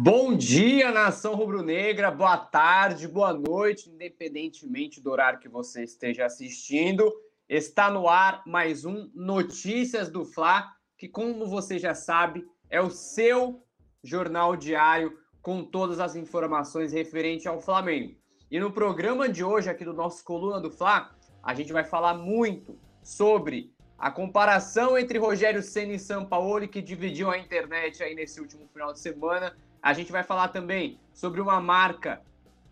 Bom 0.00 0.36
dia, 0.36 0.92
nação 0.92 1.34
rubro-negra, 1.34 2.08
boa 2.08 2.36
tarde, 2.36 3.08
boa 3.08 3.32
noite, 3.32 3.90
independentemente 3.90 5.00
do 5.00 5.10
horário 5.10 5.40
que 5.40 5.48
você 5.48 5.82
esteja 5.82 6.24
assistindo. 6.24 7.12
Está 7.48 7.90
no 7.90 8.08
ar 8.08 8.44
mais 8.46 8.84
um 8.84 9.10
Notícias 9.12 10.08
do 10.08 10.24
Fla, 10.24 10.72
que, 10.96 11.08
como 11.08 11.44
você 11.46 11.80
já 11.80 11.96
sabe, 11.96 12.46
é 12.70 12.80
o 12.80 12.90
seu 12.90 13.60
jornal 14.00 14.54
diário 14.54 15.18
com 15.42 15.64
todas 15.64 15.98
as 15.98 16.14
informações 16.14 16.92
referentes 16.92 17.48
ao 17.48 17.60
Flamengo. 17.60 18.14
E 18.48 18.60
no 18.60 18.70
programa 18.70 19.28
de 19.28 19.42
hoje, 19.42 19.68
aqui 19.68 19.84
do 19.84 19.92
nosso 19.92 20.22
Coluna 20.22 20.60
do 20.60 20.70
Fla, 20.70 21.10
a 21.42 21.52
gente 21.54 21.72
vai 21.72 21.82
falar 21.82 22.14
muito 22.14 22.78
sobre 23.02 23.74
a 23.98 24.12
comparação 24.12 24.96
entre 24.96 25.18
Rogério 25.18 25.60
Senna 25.60 25.94
e 25.94 25.98
Sampaoli, 25.98 26.68
que 26.68 26.80
dividiu 26.80 27.32
a 27.32 27.36
internet 27.36 28.00
aí 28.00 28.14
nesse 28.14 28.40
último 28.40 28.64
final 28.68 28.92
de 28.92 29.00
semana. 29.00 29.56
A 29.82 29.92
gente 29.92 30.12
vai 30.12 30.22
falar 30.22 30.48
também 30.48 30.98
sobre 31.12 31.40
uma 31.40 31.60
marca 31.60 32.22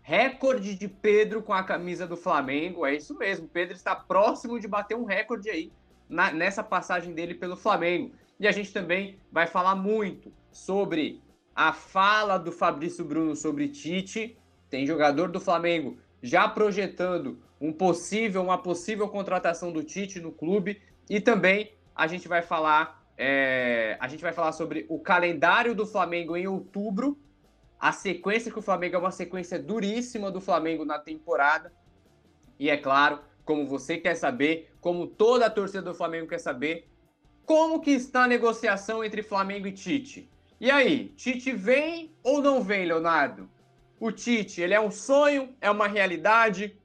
recorde 0.01 0.75
de 0.75 0.87
Pedro 0.87 1.41
com 1.41 1.53
a 1.53 1.63
camisa 1.63 2.07
do 2.07 2.15
Flamengo. 2.15 2.85
É 2.85 2.95
isso 2.95 3.17
mesmo, 3.17 3.47
Pedro 3.47 3.75
está 3.75 3.95
próximo 3.95 4.59
de 4.59 4.67
bater 4.67 4.95
um 4.95 5.03
recorde 5.05 5.49
aí 5.49 5.71
na, 6.07 6.31
nessa 6.31 6.63
passagem 6.63 7.13
dele 7.13 7.33
pelo 7.33 7.57
Flamengo. 7.57 8.13
E 8.39 8.47
a 8.47 8.51
gente 8.51 8.71
também 8.71 9.19
vai 9.31 9.47
falar 9.47 9.75
muito 9.75 10.31
sobre 10.51 11.21
a 11.55 11.73
fala 11.73 12.37
do 12.37 12.51
Fabrício 12.51 13.03
Bruno 13.03 13.35
sobre 13.35 13.67
Tite. 13.67 14.37
Tem 14.69 14.85
jogador 14.85 15.29
do 15.29 15.39
Flamengo 15.39 15.97
já 16.21 16.47
projetando 16.47 17.39
um 17.59 17.73
possível, 17.73 18.43
uma 18.43 18.57
possível 18.57 19.07
contratação 19.07 19.71
do 19.71 19.83
Tite 19.83 20.19
no 20.19 20.31
clube. 20.31 20.81
E 21.09 21.19
também 21.19 21.73
a 21.95 22.05
gente 22.05 22.27
vai 22.27 22.41
falar, 22.41 23.03
é, 23.17 23.97
a 23.99 24.07
gente 24.07 24.21
vai 24.21 24.31
falar 24.31 24.51
sobre 24.51 24.85
o 24.87 24.99
calendário 24.99 25.73
do 25.73 25.85
Flamengo 25.85 26.37
em 26.37 26.47
outubro. 26.47 27.17
A 27.79 27.91
sequência 27.91 28.51
que 28.51 28.59
o 28.59 28.61
Flamengo 28.61 28.95
é 28.95 28.99
uma 28.99 29.11
sequência 29.11 29.57
duríssima 29.57 30.29
do 30.31 30.39
Flamengo 30.39 30.85
na 30.85 30.99
temporada. 30.99 31.73
E 32.59 32.69
é 32.69 32.77
claro, 32.77 33.19
como 33.43 33.65
você 33.65 33.97
quer 33.97 34.15
saber, 34.15 34.71
como 34.79 35.07
toda 35.07 35.47
a 35.47 35.49
torcida 35.49 35.81
do 35.81 35.95
Flamengo 35.95 36.27
quer 36.27 36.39
saber, 36.39 36.87
como 37.45 37.79
que 37.79 37.91
está 37.91 38.23
a 38.23 38.27
negociação 38.27 39.03
entre 39.03 39.23
Flamengo 39.23 39.67
e 39.67 39.71
Tite? 39.71 40.29
E 40.59 40.69
aí, 40.69 41.09
Tite 41.15 41.51
vem 41.53 42.11
ou 42.23 42.41
não 42.41 42.61
vem, 42.61 42.85
Leonardo? 42.85 43.49
O 43.99 44.11
Tite, 44.11 44.61
ele 44.61 44.73
é 44.73 44.79
um 44.79 44.91
sonho, 44.91 45.55
é 45.61 45.71
uma 45.71 45.87
realidade, 45.87 46.77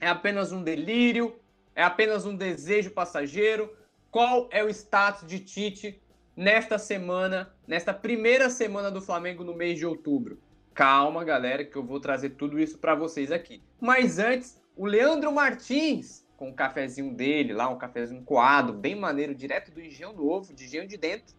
é 0.00 0.08
apenas 0.08 0.52
um 0.52 0.62
delírio, 0.62 1.34
é 1.74 1.82
apenas 1.82 2.24
um 2.26 2.36
desejo 2.36 2.90
passageiro? 2.90 3.74
Qual 4.10 4.48
é 4.50 4.64
o 4.64 4.70
status 4.70 5.28
de 5.28 5.38
Tite 5.38 6.00
nesta 6.34 6.78
semana, 6.78 7.52
nesta 7.66 7.92
primeira 7.92 8.48
semana 8.48 8.90
do 8.90 9.02
Flamengo 9.02 9.44
no 9.44 9.54
mês 9.54 9.78
de 9.78 9.84
outubro? 9.84 10.40
Calma, 10.72 11.24
galera, 11.24 11.64
que 11.64 11.76
eu 11.76 11.84
vou 11.84 12.00
trazer 12.00 12.30
tudo 12.30 12.58
isso 12.58 12.78
para 12.78 12.94
vocês 12.94 13.30
aqui. 13.30 13.62
Mas 13.78 14.18
antes, 14.18 14.58
o 14.74 14.86
Leandro 14.86 15.30
Martins, 15.30 16.26
com 16.36 16.48
o 16.48 16.54
cafezinho 16.54 17.14
dele 17.14 17.52
lá, 17.52 17.68
um 17.68 17.76
cafezinho 17.76 18.22
coado, 18.22 18.72
bem 18.72 18.94
maneiro, 18.94 19.34
direto 19.34 19.70
do 19.72 19.80
Engenho 19.80 20.14
Novo, 20.14 20.54
de 20.54 20.64
Engenho 20.64 20.88
de 20.88 20.96
Dentro, 20.96 21.34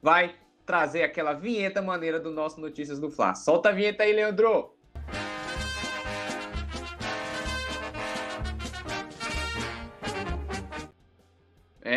vai 0.00 0.34
trazer 0.64 1.02
aquela 1.02 1.34
vinheta 1.34 1.82
maneira 1.82 2.18
do 2.18 2.30
nosso 2.30 2.58
Notícias 2.58 2.98
do 2.98 3.10
Fla. 3.10 3.34
Solta 3.34 3.68
a 3.68 3.72
vinheta 3.72 4.02
aí, 4.02 4.12
Leandro! 4.12 4.74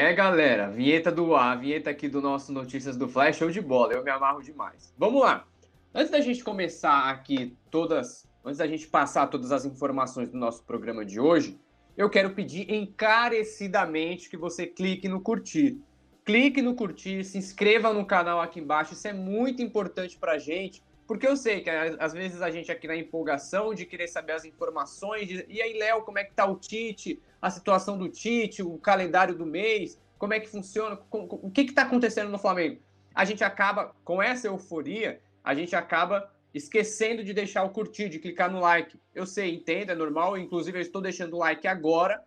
É, 0.08 0.13
galera, 0.13 0.69
vinheta 0.69 1.11
do 1.11 1.36
a 1.36 1.53
vinheta 1.53 1.89
aqui 1.89 2.08
do 2.08 2.22
nosso 2.22 2.53
Notícias 2.53 2.95
do 2.95 3.09
Flash, 3.09 3.36
show 3.36 3.52
de 3.52 3.59
bola, 3.59 3.91
eu 3.91 4.05
me 4.05 4.09
amarro 4.09 4.41
demais. 4.41 4.94
Vamos 4.97 5.22
lá. 5.22 5.45
Antes 5.94 6.09
da 6.09 6.22
gente 6.22 6.45
começar 6.45 7.09
aqui 7.09 7.58
todas, 7.69 8.25
antes 8.45 8.58
da 8.58 8.66
gente 8.66 8.88
passar 8.88 9.27
todas 9.27 9.52
as 9.52 9.66
informações 9.66 10.30
do 10.30 10.38
nosso 10.38 10.64
programa 10.64 11.03
de 11.03 11.19
hoje, 11.19 11.59
eu 11.97 12.09
quero 12.09 12.30
pedir 12.30 12.73
encarecidamente 12.73 14.30
que 14.30 14.37
você 14.37 14.65
clique 14.65 15.09
no 15.09 15.20
curtir. 15.20 15.77
Clique 16.23 16.61
no 16.61 16.73
curtir, 16.73 17.26
se 17.26 17.37
inscreva 17.37 17.92
no 17.92 18.05
canal 18.05 18.39
aqui 18.39 18.61
embaixo, 18.61 18.93
isso 18.93 19.10
é 19.10 19.14
muito 19.14 19.61
importante 19.61 20.17
pra 20.17 20.37
gente, 20.37 20.81
porque 21.05 21.27
eu 21.27 21.36
sei 21.36 21.60
que 21.60 21.70
às 21.70 22.14
vezes 22.14 22.42
a 22.42 22.49
gente 22.49 22.71
aqui 22.71 22.87
na 22.87 22.95
empolgação 22.95 23.73
de 23.73 23.86
querer 23.86 24.08
saber 24.08 24.33
as 24.33 24.45
informações, 24.45 25.27
de, 25.27 25.45
e 25.49 25.61
aí, 25.61 25.77
Léo, 25.77 26.04
como 26.04 26.20
é 26.20 26.23
que 26.23 26.33
tá 26.33 26.45
o 26.45 26.55
Tite, 26.55 27.21
a 27.42 27.49
situação 27.49 27.98
do 27.98 28.10
Tite, 28.10 28.64
o 28.64 28.77
calendário 28.77 29.33
do 29.33 29.45
mês, 29.45 29.98
como 30.17 30.33
é 30.33 30.39
que 30.39 30.48
funciona, 30.48 30.95
com, 30.95 31.28
com, 31.28 31.36
o 31.48 31.52
que 31.52 31.61
está 31.61 31.83
acontecendo 31.83 32.30
no 32.30 32.39
Flamengo? 32.39 32.82
A 33.14 33.26
gente 33.26 33.44
acaba, 33.44 33.95
com 34.04 34.22
essa 34.22 34.48
euforia, 34.48 35.22
a 35.44 35.54
gente 35.54 35.76
acaba 35.76 36.32
esquecendo 36.54 37.23
de 37.23 37.33
deixar 37.33 37.64
o 37.64 37.70
curtir, 37.70 38.10
de 38.10 38.20
clicar 38.20 38.52
no 38.52 38.60
like. 38.60 39.00
Eu 39.14 39.26
sei, 39.26 39.55
entendo, 39.55 39.92
é 39.92 39.95
normal, 39.95 40.38
inclusive 40.38 40.78
eu 40.78 40.82
estou 40.82 41.02
deixando 41.02 41.36
o 41.36 41.39
like 41.39 41.67
agora, 41.67 42.23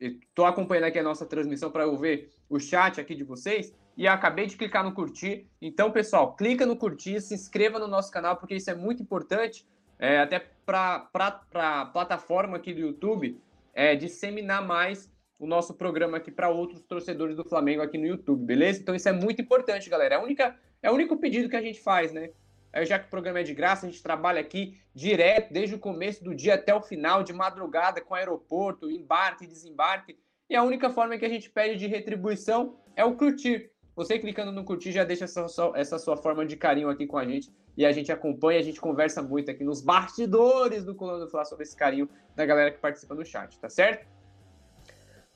estou 0.00 0.46
acompanhando 0.46 0.84
aqui 0.84 0.98
a 0.98 1.02
nossa 1.02 1.26
transmissão 1.26 1.70
para 1.70 1.84
eu 1.84 1.96
ver 1.96 2.30
o 2.48 2.58
chat 2.58 3.00
aqui 3.00 3.14
de 3.14 3.24
vocês, 3.24 3.72
e 3.96 4.06
acabei 4.06 4.46
de 4.46 4.56
clicar 4.56 4.84
no 4.84 4.92
curtir. 4.92 5.46
Então, 5.60 5.90
pessoal, 5.90 6.34
clica 6.36 6.64
no 6.64 6.76
curtir, 6.76 7.20
se 7.20 7.34
inscreva 7.34 7.78
no 7.78 7.88
nosso 7.88 8.12
canal, 8.12 8.36
porque 8.36 8.54
isso 8.54 8.70
é 8.70 8.74
muito 8.74 9.02
importante, 9.02 9.66
é, 9.98 10.20
até 10.20 10.46
para 10.64 11.08
a 11.54 11.86
plataforma 11.86 12.56
aqui 12.56 12.72
do 12.72 12.80
YouTube, 12.80 13.40
é, 13.74 13.96
disseminar 13.96 14.64
mais 14.64 15.10
o 15.38 15.46
nosso 15.46 15.74
programa 15.74 16.16
aqui 16.16 16.30
para 16.30 16.48
outros 16.48 16.82
torcedores 16.82 17.36
do 17.36 17.44
Flamengo 17.44 17.82
aqui 17.82 17.96
no 17.96 18.06
YouTube, 18.06 18.44
beleza? 18.44 18.80
Então 18.80 18.94
isso 18.94 19.08
é 19.08 19.12
muito 19.12 19.40
importante, 19.40 19.88
galera. 19.88 20.16
É, 20.16 20.18
única, 20.18 20.56
é 20.82 20.90
o 20.90 20.94
único 20.94 21.16
pedido 21.16 21.48
que 21.48 21.56
a 21.56 21.62
gente 21.62 21.80
faz, 21.80 22.12
né? 22.12 22.30
É, 22.72 22.84
já 22.84 22.98
que 22.98 23.06
o 23.06 23.10
programa 23.10 23.40
é 23.40 23.42
de 23.42 23.54
graça, 23.54 23.86
a 23.86 23.90
gente 23.90 24.02
trabalha 24.02 24.40
aqui 24.40 24.78
direto, 24.94 25.52
desde 25.52 25.74
o 25.74 25.78
começo 25.78 26.22
do 26.22 26.34
dia 26.34 26.54
até 26.54 26.74
o 26.74 26.82
final, 26.82 27.22
de 27.22 27.32
madrugada, 27.32 28.00
com 28.00 28.14
aeroporto, 28.14 28.90
embarque 28.90 29.46
desembarque. 29.46 30.18
E 30.50 30.56
a 30.56 30.62
única 30.62 30.90
forma 30.90 31.16
que 31.16 31.24
a 31.24 31.28
gente 31.28 31.48
pede 31.48 31.78
de 31.78 31.86
retribuição 31.86 32.76
é 32.96 33.04
o 33.04 33.14
curtir. 33.14 33.70
Você 33.94 34.18
clicando 34.18 34.52
no 34.52 34.64
curtir 34.64 34.92
já 34.92 35.04
deixa 35.04 35.24
essa 35.24 35.48
sua, 35.48 35.72
essa 35.74 35.98
sua 35.98 36.16
forma 36.16 36.44
de 36.46 36.56
carinho 36.56 36.88
aqui 36.88 37.06
com 37.06 37.18
a 37.18 37.24
gente 37.24 37.50
e 37.76 37.84
a 37.84 37.92
gente 37.92 38.12
acompanha, 38.12 38.58
a 38.58 38.62
gente 38.62 38.80
conversa 38.80 39.22
muito 39.22 39.50
aqui 39.50 39.64
nos 39.64 39.80
bastidores 39.80 40.84
do 40.84 40.94
Coluna 40.94 41.24
do 41.24 41.30
Fla 41.30 41.44
sobre 41.44 41.64
esse 41.64 41.76
carinho 41.76 42.08
da 42.34 42.44
galera 42.44 42.70
que 42.70 42.78
participa 42.78 43.14
no 43.14 43.24
chat, 43.24 43.58
tá 43.58 43.68
certo? 43.68 44.06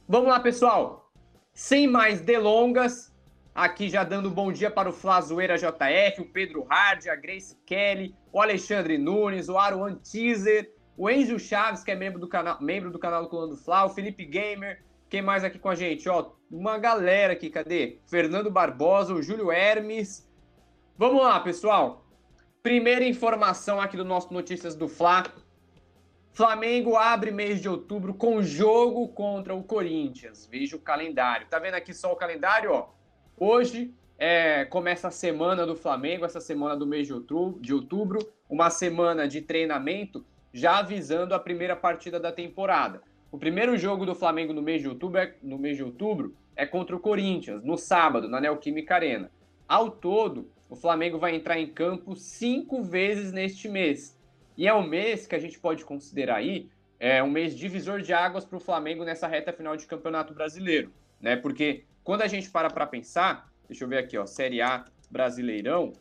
Vamos 0.08 0.28
lá, 0.28 0.40
pessoal. 0.40 1.12
Sem 1.54 1.86
mais 1.86 2.20
delongas, 2.20 3.14
aqui 3.54 3.88
já 3.88 4.02
dando 4.02 4.30
bom 4.30 4.52
dia 4.52 4.70
para 4.70 4.88
o 4.88 4.92
Flazoeira 4.92 5.56
JF, 5.56 6.20
o 6.20 6.24
Pedro 6.24 6.64
Hard, 6.64 7.06
a 7.06 7.14
Grace 7.14 7.56
Kelly, 7.64 8.14
o 8.32 8.40
Alexandre 8.40 8.98
Nunes, 8.98 9.48
o 9.48 9.56
Aruan 9.56 9.94
Teaser, 9.94 10.72
o 10.96 11.08
Enzo 11.08 11.38
Chaves, 11.38 11.84
que 11.84 11.90
é 11.90 11.94
membro 11.94 12.18
do 12.18 12.26
canal, 12.26 12.60
membro 12.60 12.90
do 12.90 12.98
canal 12.98 13.22
do 13.22 13.28
Coluna 13.28 13.54
do 13.54 13.56
Fla, 13.56 13.84
o 13.84 13.90
Felipe 13.90 14.24
Gamer, 14.24 14.82
quem 15.08 15.22
mais 15.22 15.44
aqui 15.44 15.58
com 15.58 15.68
a 15.68 15.74
gente? 15.74 16.08
Ó, 16.08 16.32
uma 16.50 16.78
galera 16.78 17.34
aqui, 17.34 17.48
cadê? 17.48 18.00
Fernando 18.06 18.50
Barbosa, 18.50 19.14
o 19.14 19.22
Júlio 19.22 19.52
Hermes. 19.52 20.28
Vamos 20.98 21.22
lá, 21.22 21.38
pessoal. 21.38 22.04
Primeira 22.60 23.04
informação 23.04 23.80
aqui 23.80 23.96
do 23.96 24.04
nosso 24.04 24.34
Notícias 24.34 24.74
do 24.74 24.88
Fla. 24.88 25.24
Flamengo 26.34 26.96
abre 26.96 27.30
mês 27.30 27.60
de 27.60 27.68
outubro 27.68 28.14
com 28.14 28.42
jogo 28.42 29.06
contra 29.08 29.54
o 29.54 29.62
Corinthians. 29.62 30.48
Veja 30.50 30.76
o 30.76 30.80
calendário. 30.80 31.46
Tá 31.46 31.58
vendo 31.58 31.74
aqui 31.74 31.92
só 31.92 32.10
o 32.10 32.16
calendário, 32.16 32.72
ó? 32.72 32.88
Hoje 33.36 33.92
é, 34.16 34.64
começa 34.64 35.08
a 35.08 35.10
semana 35.10 35.66
do 35.66 35.76
Flamengo, 35.76 36.24
essa 36.24 36.40
semana 36.40 36.74
do 36.74 36.86
mês 36.86 37.06
de 37.06 37.12
outubro, 37.12 37.60
de 37.60 37.74
outubro, 37.74 38.18
uma 38.48 38.70
semana 38.70 39.28
de 39.28 39.42
treinamento, 39.42 40.24
já 40.54 40.78
avisando 40.78 41.34
a 41.34 41.38
primeira 41.38 41.76
partida 41.76 42.18
da 42.18 42.32
temporada. 42.32 43.02
O 43.30 43.36
primeiro 43.36 43.76
jogo 43.76 44.06
do 44.06 44.14
Flamengo 44.14 44.54
no 44.54 44.62
mês 44.62 44.80
de 44.80 44.88
outubro 44.88 45.20
é, 45.20 45.34
no 45.42 45.58
mês 45.58 45.76
de 45.76 45.84
outubro 45.84 46.34
é 46.56 46.64
contra 46.64 46.96
o 46.96 47.00
Corinthians, 47.00 47.62
no 47.62 47.76
sábado, 47.76 48.26
na 48.26 48.40
Neoquímica 48.40 48.94
Arena. 48.94 49.30
Ao 49.68 49.90
todo, 49.90 50.50
o 50.70 50.76
Flamengo 50.76 51.18
vai 51.18 51.34
entrar 51.34 51.58
em 51.58 51.66
campo 51.66 52.16
cinco 52.16 52.82
vezes 52.82 53.32
neste 53.32 53.68
mês. 53.68 54.18
E 54.56 54.66
é 54.66 54.74
um 54.74 54.86
mês 54.86 55.26
que 55.26 55.34
a 55.34 55.38
gente 55.38 55.58
pode 55.58 55.84
considerar 55.84 56.36
aí 56.36 56.68
é 57.04 57.20
um 57.20 57.28
mês 57.28 57.56
divisor 57.56 58.00
de 58.00 58.12
águas 58.12 58.44
para 58.44 58.56
o 58.56 58.60
Flamengo 58.60 59.04
nessa 59.04 59.26
reta 59.26 59.52
final 59.52 59.76
de 59.76 59.86
Campeonato 59.86 60.32
Brasileiro, 60.32 60.92
né? 61.20 61.34
Porque 61.34 61.82
quando 62.04 62.22
a 62.22 62.28
gente 62.28 62.48
para 62.48 62.70
para 62.70 62.86
pensar, 62.86 63.50
deixa 63.68 63.82
eu 63.82 63.88
ver 63.88 63.98
aqui, 63.98 64.16
ó, 64.16 64.24
Série 64.24 64.62
A 64.62 64.84
Brasileirão, 65.10 65.92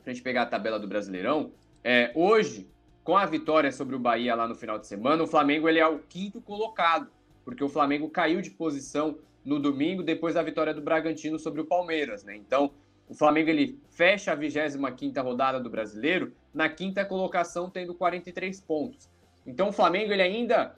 para 0.00 0.12
a 0.12 0.14
gente 0.14 0.22
pegar 0.22 0.42
a 0.42 0.46
tabela 0.46 0.78
do 0.78 0.86
Brasileirão, 0.86 1.50
é, 1.82 2.12
hoje 2.14 2.68
com 3.02 3.16
a 3.16 3.26
vitória 3.26 3.72
sobre 3.72 3.96
o 3.96 3.98
Bahia 3.98 4.36
lá 4.36 4.46
no 4.46 4.54
final 4.54 4.78
de 4.78 4.86
semana, 4.86 5.20
o 5.20 5.26
Flamengo 5.26 5.68
ele 5.68 5.80
é 5.80 5.86
o 5.88 5.98
quinto 5.98 6.40
colocado, 6.40 7.10
porque 7.44 7.64
o 7.64 7.68
Flamengo 7.68 8.08
caiu 8.08 8.40
de 8.40 8.50
posição 8.50 9.18
no 9.44 9.58
domingo 9.58 10.00
depois 10.00 10.34
da 10.34 10.42
vitória 10.44 10.72
do 10.72 10.80
Bragantino 10.80 11.40
sobre 11.40 11.60
o 11.60 11.64
Palmeiras, 11.64 12.22
né? 12.22 12.36
Então, 12.36 12.70
o 13.10 13.14
Flamengo 13.14 13.50
ele 13.50 13.82
fecha 13.90 14.32
a 14.32 14.36
25ª 14.36 15.20
rodada 15.20 15.58
do 15.58 15.68
Brasileiro 15.68 16.32
na 16.54 16.68
quinta 16.68 17.04
colocação, 17.04 17.68
tendo 17.68 17.92
43 17.92 18.60
pontos. 18.60 19.10
Então, 19.44 19.70
o 19.70 19.72
Flamengo 19.72 20.12
ele 20.12 20.22
ainda, 20.22 20.76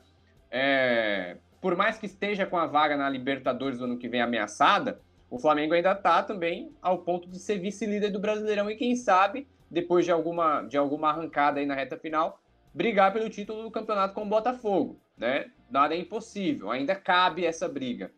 é, 0.50 1.36
por 1.60 1.76
mais 1.76 1.98
que 1.98 2.06
esteja 2.06 2.46
com 2.46 2.56
a 2.56 2.64
vaga 2.66 2.96
na 2.96 3.06
Libertadores 3.10 3.78
do 3.78 3.84
ano 3.84 3.98
que 3.98 4.08
vem 4.08 4.22
ameaçada, 4.22 4.98
o 5.28 5.38
Flamengo 5.38 5.74
ainda 5.74 5.92
está 5.92 6.22
também 6.22 6.74
ao 6.80 7.00
ponto 7.00 7.28
de 7.28 7.38
ser 7.38 7.58
vice-líder 7.58 8.10
do 8.10 8.18
Brasileirão 8.18 8.70
e 8.70 8.76
quem 8.76 8.96
sabe 8.96 9.46
depois 9.70 10.06
de 10.06 10.10
alguma, 10.10 10.62
de 10.62 10.78
alguma 10.78 11.10
arrancada 11.10 11.60
aí 11.60 11.66
na 11.66 11.74
reta 11.74 11.98
final, 11.98 12.40
brigar 12.72 13.12
pelo 13.12 13.28
título 13.28 13.62
do 13.62 13.70
campeonato 13.70 14.14
com 14.14 14.22
o 14.22 14.28
Botafogo, 14.28 14.98
né? 15.18 15.50
Nada 15.70 15.94
é 15.94 15.98
impossível, 15.98 16.70
ainda 16.70 16.94
cabe 16.94 17.44
essa 17.44 17.68
briga. 17.68 18.10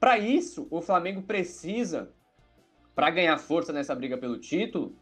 Para 0.00 0.18
isso, 0.18 0.66
o 0.70 0.80
Flamengo 0.80 1.22
precisa, 1.22 2.12
para 2.98 3.10
ganhar 3.10 3.38
força 3.38 3.72
nessa 3.72 3.94
briga 3.94 4.18
pelo 4.18 4.36
título, 4.38 4.92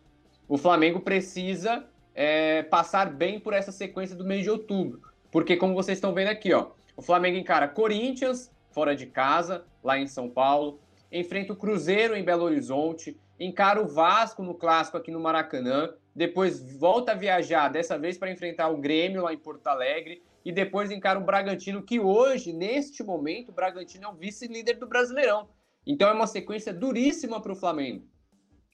o 0.46 0.58
Flamengo 0.58 1.00
precisa 1.00 1.88
é, 2.14 2.62
passar 2.62 3.10
bem 3.10 3.40
por 3.40 3.54
essa 3.54 3.72
sequência 3.72 4.14
do 4.14 4.22
mês 4.22 4.42
de 4.42 4.50
outubro. 4.50 5.00
Porque, 5.30 5.56
como 5.56 5.72
vocês 5.72 5.96
estão 5.96 6.12
vendo 6.12 6.28
aqui, 6.28 6.52
ó, 6.52 6.72
o 6.94 7.00
Flamengo 7.00 7.38
encara 7.38 7.66
Corinthians, 7.66 8.52
fora 8.70 8.94
de 8.94 9.06
casa, 9.06 9.64
lá 9.82 9.98
em 9.98 10.06
São 10.06 10.28
Paulo, 10.28 10.78
enfrenta 11.10 11.54
o 11.54 11.56
Cruzeiro 11.56 12.14
em 12.14 12.22
Belo 12.22 12.44
Horizonte, 12.44 13.18
encara 13.40 13.82
o 13.82 13.88
Vasco 13.88 14.42
no 14.42 14.52
clássico 14.52 14.98
aqui 14.98 15.10
no 15.10 15.18
Maracanã, 15.18 15.94
depois 16.14 16.60
volta 16.78 17.12
a 17.12 17.14
viajar, 17.14 17.68
dessa 17.68 17.98
vez 17.98 18.18
para 18.18 18.30
enfrentar 18.30 18.68
o 18.68 18.76
Grêmio 18.76 19.22
lá 19.22 19.32
em 19.32 19.38
Porto 19.38 19.68
Alegre, 19.68 20.22
e 20.44 20.52
depois 20.52 20.90
encara 20.90 21.18
o 21.18 21.24
Bragantino, 21.24 21.82
que 21.82 21.98
hoje, 21.98 22.52
neste 22.52 23.02
momento, 23.02 23.48
o 23.48 23.54
Bragantino 23.54 24.04
é 24.04 24.08
o 24.08 24.14
vice-líder 24.14 24.74
do 24.74 24.86
Brasileirão. 24.86 25.48
Então 25.86 26.08
é 26.08 26.12
uma 26.12 26.26
sequência 26.26 26.74
duríssima 26.74 27.40
para 27.40 27.52
o 27.52 27.56
Flamengo. 27.56 28.06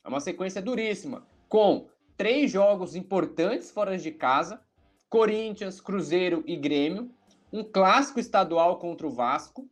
É 0.05 0.09
uma 0.09 0.21
sequência 0.21 0.63
duríssima, 0.63 1.27
com 1.49 1.89
três 2.17 2.51
jogos 2.51 2.97
importantes 2.97 3.71
fora 3.71 3.97
de 3.99 4.11
casa, 4.11 4.61
Corinthians, 5.09 5.81
Cruzeiro 5.81 6.43
e 6.47 6.57
Grêmio, 6.57 7.11
um 7.53 7.63
clássico 7.63 8.19
estadual 8.19 8.79
contra 8.79 9.07
o 9.07 9.11
Vasco, 9.11 9.69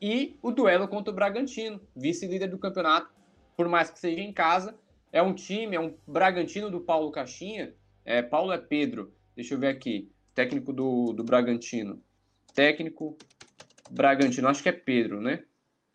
e 0.00 0.38
o 0.42 0.50
duelo 0.50 0.86
contra 0.88 1.10
o 1.12 1.14
Bragantino, 1.14 1.80
vice-líder 1.94 2.48
do 2.48 2.58
campeonato, 2.58 3.12
por 3.56 3.68
mais 3.68 3.90
que 3.90 3.98
seja 3.98 4.20
em 4.20 4.32
casa. 4.32 4.78
É 5.12 5.22
um 5.22 5.34
time, 5.34 5.76
é 5.76 5.80
um 5.80 5.94
Bragantino 6.06 6.70
do 6.70 6.80
Paulo 6.80 7.10
Caixinha. 7.10 7.74
É, 8.04 8.22
Paulo 8.22 8.52
é 8.52 8.58
Pedro, 8.58 9.12
deixa 9.34 9.54
eu 9.54 9.58
ver 9.58 9.68
aqui, 9.68 10.12
técnico 10.34 10.72
do, 10.72 11.12
do 11.12 11.24
Bragantino. 11.24 12.02
Técnico 12.54 13.16
Bragantino, 13.90 14.48
acho 14.48 14.62
que 14.62 14.68
é 14.68 14.72
Pedro, 14.72 15.20
né? 15.20 15.44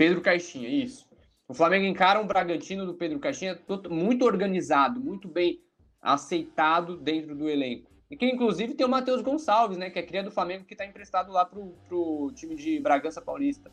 Pedro 0.01 0.19
Caixinha, 0.19 0.68
isso. 0.68 1.07
O 1.48 1.53
Flamengo 1.53 1.86
encara 1.86 2.19
um 2.19 2.25
Bragantino 2.25 2.88
do 2.88 2.95
Pedro 2.95 3.19
Caixinha 3.19 3.62
muito 3.88 4.25
organizado, 4.25 5.00
muito 5.00 5.27
bem 5.27 5.62
aceitado 6.01 6.98
dentro 6.98 7.36
do 7.36 7.48
elenco. 7.48 7.92
E 8.09 8.18
que 8.18 8.25
inclusive 8.25 8.74
tem 8.74 8.83
o 8.83 8.89
Matheus 8.89 9.21
Gonçalves, 9.21 9.77
né? 9.77 9.92
Que 9.92 10.00
é 10.00 10.01
cria 10.01 10.24
do 10.24 10.31
Flamengo, 10.31 10.65
que 10.65 10.74
está 10.74 10.88
emprestado 10.88 11.31
lá 11.31 11.45
pro, 11.45 11.75
pro 11.88 12.31
time 12.33 12.56
de 12.56 12.80
Bragança 12.80 13.21
Paulista. 13.21 13.71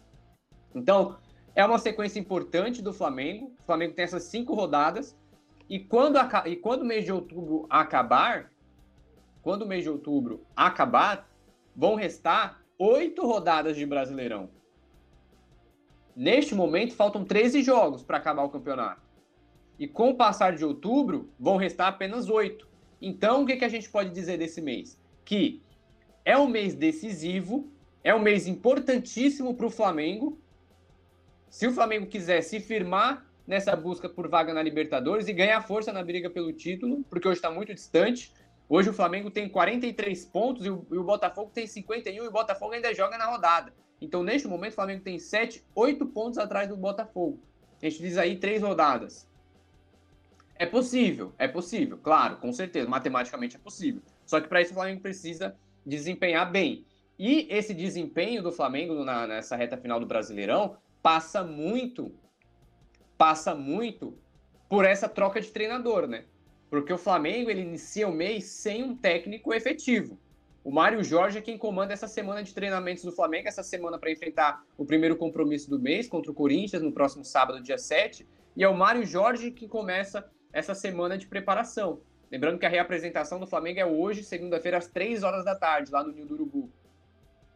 Então, 0.75 1.17
é 1.55 1.65
uma 1.65 1.79
sequência 1.79 2.21
importante 2.21 2.83
do 2.83 2.93
Flamengo. 2.93 3.55
O 3.63 3.65
Flamengo 3.65 3.95
tem 3.95 4.05
essas 4.05 4.25
cinco 4.25 4.53
rodadas. 4.53 5.17
E 5.67 5.81
quando, 5.81 6.19
e 6.45 6.57
quando 6.57 6.83
o 6.83 6.85
mês 6.85 7.07
de 7.07 7.13
outubro 7.13 7.67
acabar, 7.71 8.53
quando 9.41 9.63
o 9.63 9.67
mês 9.67 9.83
de 9.83 9.89
outubro 9.89 10.45
acabar, 10.55 11.27
vão 11.75 11.95
restar 11.95 12.61
oito 12.79 13.27
rodadas 13.27 13.79
de 13.79 13.87
Brasileirão. 13.87 14.58
Neste 16.19 16.53
momento, 16.53 16.97
faltam 16.97 17.25
13 17.25 17.63
jogos 17.63 18.03
para 18.03 18.17
acabar 18.17 18.43
o 18.43 18.49
campeonato. 18.49 19.01
E 19.79 19.87
com 19.87 20.11
o 20.11 20.17
passar 20.17 20.57
de 20.57 20.65
outubro, 20.65 21.31
vão 21.39 21.57
restar 21.57 21.87
apenas 21.87 22.29
oito. 22.29 22.67
Então, 23.01 23.45
o 23.45 23.47
que, 23.47 23.55
que 23.55 23.65
a 23.65 23.69
gente 23.69 23.89
pode 23.89 24.11
dizer 24.11 24.37
desse 24.37 24.61
mês? 24.61 25.01
Que 25.25 25.63
é 26.25 26.37
um 26.37 26.49
mês 26.49 26.75
decisivo, 26.75 27.71
é 28.03 28.13
um 28.13 28.19
mês 28.19 28.49
importantíssimo 28.49 29.55
para 29.55 29.67
o 29.67 29.71
Flamengo, 29.71 30.37
se 31.49 31.69
o 31.69 31.73
Flamengo 31.73 32.09
quiser 32.09 32.43
se 32.43 32.59
firmar 32.59 33.25
nessa 33.47 33.77
busca 33.77 34.09
por 34.09 34.29
vaga 34.29 34.53
na 34.53 34.61
Libertadores 34.61 35.29
e 35.29 35.33
ganhar 35.33 35.63
força 35.63 35.93
na 35.93 36.03
briga 36.03 36.29
pelo 36.29 36.53
título, 36.53 37.05
porque 37.09 37.29
hoje 37.29 37.39
está 37.39 37.49
muito 37.53 37.73
distante. 37.73 38.33
Hoje 38.69 38.91
o 38.91 38.93
Flamengo 38.93 39.31
tem 39.31 39.49
43 39.49 40.25
pontos 40.25 40.67
e 40.67 40.71
o, 40.71 40.85
e 40.91 40.99
o, 40.99 41.05
Botafogo 41.05 41.53
tem 41.55 41.69
51 41.69 42.25
e 42.25 42.27
o 42.27 42.33
Botafogo 42.33 42.73
ainda 42.73 42.93
joga 42.93 43.17
na 43.17 43.27
rodada. 43.27 43.73
Então, 44.01 44.23
neste 44.23 44.47
momento, 44.47 44.73
o 44.73 44.77
Flamengo 44.77 45.03
tem 45.03 45.19
7, 45.19 45.65
8 45.75 46.07
pontos 46.07 46.39
atrás 46.39 46.69
do 46.69 46.77
Botafogo. 46.77 47.41
A 47.83 47.89
gente 47.89 48.01
diz 48.01 48.17
aí 48.19 48.37
três 48.37 48.63
rodadas. 48.63 49.29
É 50.57 50.67
possível, 50.67 51.33
é 51.39 51.47
possível, 51.47 51.99
claro, 51.99 52.39
com 52.39 52.53
certeza, 52.53 52.89
matematicamente 52.89 53.55
é 53.55 53.59
possível. 53.61 54.03
Só 54.27 54.41
que 54.41 54.49
para 54.49 54.61
isso 54.61 54.73
o 54.73 54.75
Flamengo 54.75 55.01
precisa 55.01 55.57
desempenhar 55.87 56.51
bem. 56.51 56.85
E 57.17 57.47
esse 57.49 57.73
desempenho 57.73 58.43
do 58.43 58.51
Flamengo 58.51 59.05
na, 59.05 59.27
nessa 59.27 59.55
reta 59.55 59.77
final 59.77 60.01
do 60.01 60.07
Brasileirão 60.07 60.77
passa 61.01 61.45
muito, 61.45 62.13
passa 63.17 63.55
muito 63.55 64.19
por 64.69 64.85
essa 64.85 65.09
troca 65.09 65.41
de 65.41 65.51
treinador, 65.51 66.09
né? 66.09 66.25
Porque 66.69 66.93
o 66.93 66.99
Flamengo 66.99 67.51
ele 67.51 67.63
inicia 67.63 68.07
o 68.07 68.13
mês 68.13 68.45
sem 68.45 68.83
um 68.83 68.97
técnico 68.97 69.55
efetivo. 69.55 70.19
O 70.69 70.71
Mário 70.71 71.03
Jorge 71.03 71.39
é 71.39 71.41
quem 71.41 71.57
comanda 71.57 71.95
essa 71.95 72.07
semana 72.07 72.43
de 72.43 72.53
treinamentos 72.53 73.03
do 73.03 73.11
Flamengo, 73.11 73.49
essa 73.49 73.63
semana 73.63 73.99
para 73.99 74.11
enfrentar 74.11 74.63
o 74.77 74.85
primeiro 74.85 75.17
compromisso 75.17 75.71
do 75.71 75.81
mês 75.81 76.07
contra 76.07 76.31
o 76.31 76.35
Corinthians 76.35 76.83
no 76.83 76.93
próximo 76.93 77.25
sábado, 77.25 77.63
dia 77.63 77.79
7. 77.79 78.29
E 78.55 78.63
é 78.63 78.69
o 78.69 78.77
Mário 78.77 79.03
Jorge 79.07 79.51
que 79.51 79.67
começa 79.67 80.31
essa 80.53 80.75
semana 80.75 81.17
de 81.17 81.27
preparação. 81.27 82.03
Lembrando 82.31 82.59
que 82.59 82.67
a 82.67 82.69
reapresentação 82.69 83.41
do 83.41 83.47
Flamengo 83.47 83.81
é 83.81 83.87
hoje, 83.87 84.23
segunda-feira, 84.23 84.77
às 84.77 84.87
3 84.89 85.23
horas 85.23 85.43
da 85.43 85.57
tarde, 85.57 85.91
lá 85.91 86.05
no 86.05 86.13
Ninho 86.13 86.27
do 86.27 86.35
Urubu. 86.35 86.71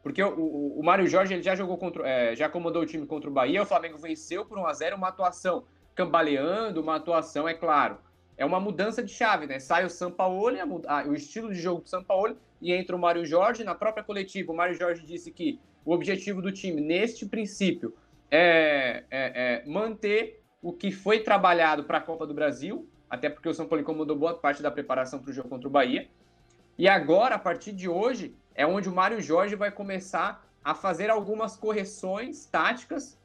Porque 0.03 0.23
o, 0.23 0.35
o, 0.35 0.81
o 0.81 0.83
Mário 0.83 1.07
Jorge 1.07 1.35
ele 1.35 1.43
já 1.43 1.55
jogou 1.55 1.77
contra, 1.77 2.09
é, 2.09 2.35
já 2.35 2.49
comandou 2.49 2.81
o 2.81 2.87
time 2.87 3.07
contra 3.07 3.29
o 3.29 3.33
Bahia, 3.33 3.63
o 3.63 3.67
Flamengo 3.67 3.99
venceu 3.99 4.47
por 4.47 4.57
1 4.57 4.67
a 4.67 4.73
0 4.73 4.97
uma 4.97 5.09
atuação 5.09 5.67
cambaleando, 5.95 6.81
uma 6.81 6.97
atuação, 6.97 7.47
é 7.47 7.53
claro. 7.53 7.99
É 8.39 8.47
uma 8.47 8.59
mudança 8.59 9.03
de 9.03 9.13
chave, 9.13 9.47
né? 9.47 9.59
Sai 9.59 9.85
o 9.85 9.91
Sampaoli, 9.91 10.61
a, 10.61 11.07
o 11.07 11.13
estilo 11.13 11.53
de 11.53 11.61
jogo 11.61 11.83
do 11.83 11.91
Sampaoli, 11.91 12.39
e 12.63 12.73
entra 12.73 12.97
o 12.97 12.99
Mário 12.99 13.27
Jorge. 13.27 13.65
Na 13.65 13.75
própria 13.75 14.05
coletiva, 14.05 14.53
o 14.53 14.57
Mário 14.57 14.75
Jorge 14.75 15.05
disse 15.05 15.31
que 15.31 15.61
o 15.85 15.93
objetivo 15.93 16.41
do 16.41 16.53
time, 16.53 16.81
neste 16.81 17.27
princípio, 17.27 17.95
é, 18.31 19.05
é, 19.11 19.63
é 19.65 19.69
manter 19.69 20.41
o 20.63 20.73
que 20.73 20.93
foi 20.93 21.19
trabalhado 21.19 21.85
para 21.85 21.99
a 21.99 22.01
Copa 22.01 22.25
do 22.25 22.33
Brasil, 22.33 22.89
até 23.11 23.29
porque 23.29 23.49
o 23.49 23.53
São 23.53 23.67
Paulo 23.67 23.83
incomodou 23.83 24.17
boa 24.17 24.35
parte 24.35 24.63
da 24.63 24.71
preparação 24.71 25.19
para 25.19 25.31
o 25.31 25.33
jogo 25.35 25.49
contra 25.49 25.69
o 25.69 25.71
Bahia. 25.71 26.09
E 26.79 26.89
agora, 26.89 27.35
a 27.35 27.39
partir 27.39 27.73
de 27.73 27.89
hoje, 27.89 28.35
é 28.55 28.65
onde 28.65 28.89
o 28.89 28.95
Mário 28.95 29.21
Jorge 29.21 29.57
vai 29.57 29.71
começar 29.71 30.49
a 30.65 30.75
fazer 30.75 31.11
algumas 31.11 31.57
correções 31.57 32.47
táticas 32.47 33.21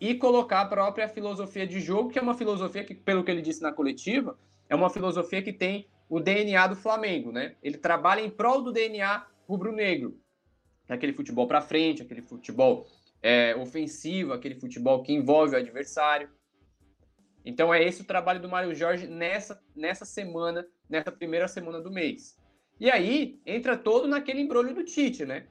e 0.00 0.14
colocar 0.14 0.60
a 0.60 0.64
própria 0.64 1.08
filosofia 1.08 1.66
de 1.66 1.80
jogo, 1.80 2.10
que 2.10 2.18
é 2.18 2.22
uma 2.22 2.34
filosofia 2.34 2.84
que, 2.84 2.94
pelo 2.94 3.24
que 3.24 3.30
ele 3.30 3.42
disse 3.42 3.62
na 3.62 3.72
coletiva, 3.72 4.38
é 4.68 4.74
uma 4.74 4.88
filosofia 4.90 5.42
que 5.42 5.52
tem 5.52 5.86
o 6.08 6.20
DNA 6.20 6.66
do 6.66 6.76
Flamengo, 6.76 7.32
né? 7.32 7.56
Ele 7.62 7.78
trabalha 7.78 8.20
em 8.20 8.30
prol 8.30 8.62
do 8.62 8.72
DNA 8.72 9.26
rubro-negro, 9.48 10.20
aquele 10.88 11.12
futebol 11.12 11.46
para 11.46 11.60
frente, 11.60 12.02
aquele 12.02 12.22
futebol 12.22 12.86
é, 13.22 13.54
ofensivo, 13.56 14.32
aquele 14.32 14.54
futebol 14.54 15.02
que 15.02 15.12
envolve 15.12 15.54
o 15.54 15.58
adversário. 15.58 16.28
Então 17.44 17.72
é 17.72 17.82
esse 17.82 18.02
o 18.02 18.06
trabalho 18.06 18.40
do 18.40 18.48
Mário 18.48 18.74
Jorge 18.74 19.06
nessa, 19.06 19.62
nessa 19.74 20.04
semana, 20.04 20.66
nessa 20.88 21.10
primeira 21.10 21.48
semana 21.48 21.80
do 21.80 21.90
mês. 21.90 22.38
E 22.78 22.90
aí 22.90 23.40
entra 23.46 23.76
todo 23.76 24.08
naquele 24.08 24.40
embrulho 24.40 24.74
do 24.74 24.84
Tite, 24.84 25.24
né? 25.24 25.46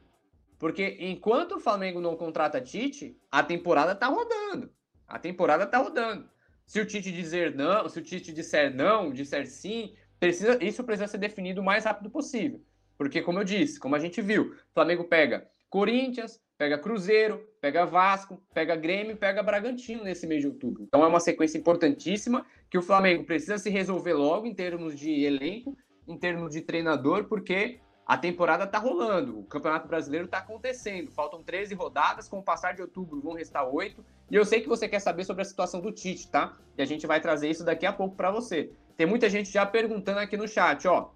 Porque 0.60 0.98
enquanto 1.00 1.54
o 1.54 1.60
Flamengo 1.60 2.00
não 2.00 2.16
contrata 2.16 2.62
Tite, 2.62 3.18
a 3.32 3.42
temporada 3.42 3.96
tá 3.96 4.08
rodando. 4.08 4.72
A 5.08 5.18
temporada 5.18 5.66
tá 5.66 5.80
rodando. 5.80 6.30
Se 6.66 6.80
o 6.80 6.86
Tite 6.86 7.12
dizer 7.12 7.56
não, 7.56 7.90
se 7.90 8.00
o 8.00 8.04
Tite 8.04 8.32
disser 8.32 8.74
não, 8.74 9.12
disser 9.12 9.48
sim, 9.48 9.96
precisa, 10.22 10.64
isso 10.64 10.84
precisa 10.84 11.08
ser 11.08 11.18
definido 11.18 11.62
o 11.62 11.64
mais 11.64 11.84
rápido 11.84 12.12
possível. 12.12 12.62
Porque, 12.96 13.22
como 13.22 13.40
eu 13.40 13.44
disse, 13.44 13.80
como 13.80 13.96
a 13.96 14.00
gente 14.00 14.22
viu, 14.22 14.56
Flamengo 14.72 15.04
pega 15.06 15.50
Corinthians, 15.68 16.40
pega 16.58 16.78
Cruzeiro, 16.78 17.44
pega 17.60 17.86
Vasco, 17.86 18.40
pega 18.54 18.76
Grêmio, 18.76 19.18
pega 19.18 19.42
Bragantino 19.42 20.04
nesse 20.04 20.28
mês 20.28 20.42
de 20.42 20.48
outubro. 20.48 20.84
Então 20.84 21.04
é 21.04 21.08
uma 21.08 21.20
sequência 21.20 21.58
importantíssima 21.58 22.46
que 22.70 22.78
o 22.78 22.84
Flamengo 22.84 23.24
precisa 23.24 23.58
se 23.58 23.72
resolver 23.72 24.14
logo 24.14 24.46
em 24.46 24.54
termos 24.54 24.96
de 24.96 25.24
elenco 25.24 25.76
em 26.08 26.18
termos 26.18 26.52
de 26.52 26.62
treinador, 26.62 27.26
porque 27.26 27.80
a 28.06 28.18
temporada 28.18 28.66
está 28.66 28.78
rolando, 28.78 29.40
o 29.40 29.44
Campeonato 29.46 29.88
Brasileiro 29.88 30.26
está 30.26 30.40
acontecendo. 30.40 31.12
Faltam 31.12 31.42
13 31.42 31.74
rodadas, 31.76 32.28
com 32.28 32.40
o 32.40 32.44
passar 32.44 32.74
de 32.74 32.82
outubro 32.82 33.22
vão 33.22 33.34
restar 33.34 33.68
8. 33.68 34.04
E 34.30 34.36
eu 34.36 34.44
sei 34.44 34.62
que 34.62 34.68
você 34.68 34.88
quer 34.88 35.00
saber 35.00 35.24
sobre 35.24 35.42
a 35.42 35.46
situação 35.46 35.80
do 35.80 35.92
Tite, 35.92 36.30
tá? 36.30 36.58
E 36.78 36.82
a 36.82 36.86
gente 36.86 37.08
vai 37.08 37.22
trazer 37.22 37.50
isso 37.50 37.64
daqui 37.64 37.86
a 37.86 37.94
pouco 37.94 38.16
para 38.16 38.32
você. 38.32 38.72
Tem 38.98 39.06
muita 39.06 39.30
gente 39.30 39.52
já 39.52 39.66
perguntando 39.66 40.20
aqui 40.20 40.38
no 40.38 40.48
chat, 40.48 40.88
ó. 40.88 41.10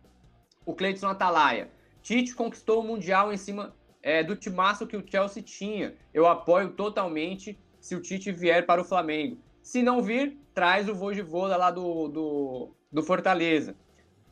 O 0.65 0.73
Cleiton 0.73 1.07
Atalaia. 1.07 1.69
Tite 2.01 2.35
conquistou 2.35 2.81
o 2.81 2.83
Mundial 2.83 3.33
em 3.33 3.37
cima 3.37 3.75
é, 4.01 4.23
do 4.23 4.35
timaço 4.35 4.85
que 4.87 4.97
o 4.97 5.03
Chelsea 5.05 5.41
tinha. 5.41 5.95
Eu 6.13 6.27
apoio 6.27 6.71
totalmente 6.71 7.59
se 7.79 7.95
o 7.95 8.01
Tite 8.01 8.31
vier 8.31 8.65
para 8.65 8.81
o 8.81 8.85
Flamengo. 8.85 9.37
Se 9.61 9.81
não 9.81 10.01
vir, 10.01 10.37
traz 10.53 10.87
o 10.87 10.93
Vojivoda 10.93 11.57
lá 11.57 11.71
do, 11.71 12.07
do, 12.07 12.75
do 12.91 13.03
Fortaleza. 13.03 13.75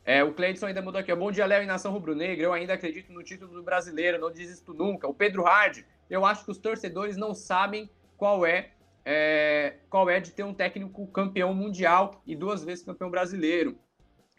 É, 0.04 0.22
o 0.22 0.34
Cleidson 0.34 0.66
ainda 0.66 0.82
mudou 0.82 1.00
aqui. 1.00 1.14
Bom 1.14 1.32
dia, 1.32 1.46
Léo 1.46 1.62
e 1.62 1.66
Nação 1.66 1.90
Rubro-Negra. 1.90 2.44
Eu 2.44 2.52
ainda 2.52 2.74
acredito 2.74 3.12
no 3.12 3.22
título 3.22 3.52
do 3.52 3.62
brasileiro, 3.62 4.20
não 4.20 4.30
desisto 4.30 4.74
nunca. 4.74 5.08
O 5.08 5.14
Pedro 5.14 5.42
Hard, 5.42 5.82
eu 6.10 6.26
acho 6.26 6.44
que 6.44 6.50
os 6.50 6.58
torcedores 6.58 7.16
não 7.16 7.34
sabem 7.34 7.88
qual 8.16 8.44
é, 8.44 8.70
é, 9.04 9.76
qual 9.90 10.08
é 10.08 10.18
de 10.18 10.32
ter 10.32 10.42
um 10.42 10.54
técnico 10.54 11.06
campeão 11.08 11.52
mundial 11.52 12.22
e 12.26 12.34
duas 12.34 12.64
vezes 12.64 12.84
campeão 12.84 13.10
brasileiro. 13.10 13.78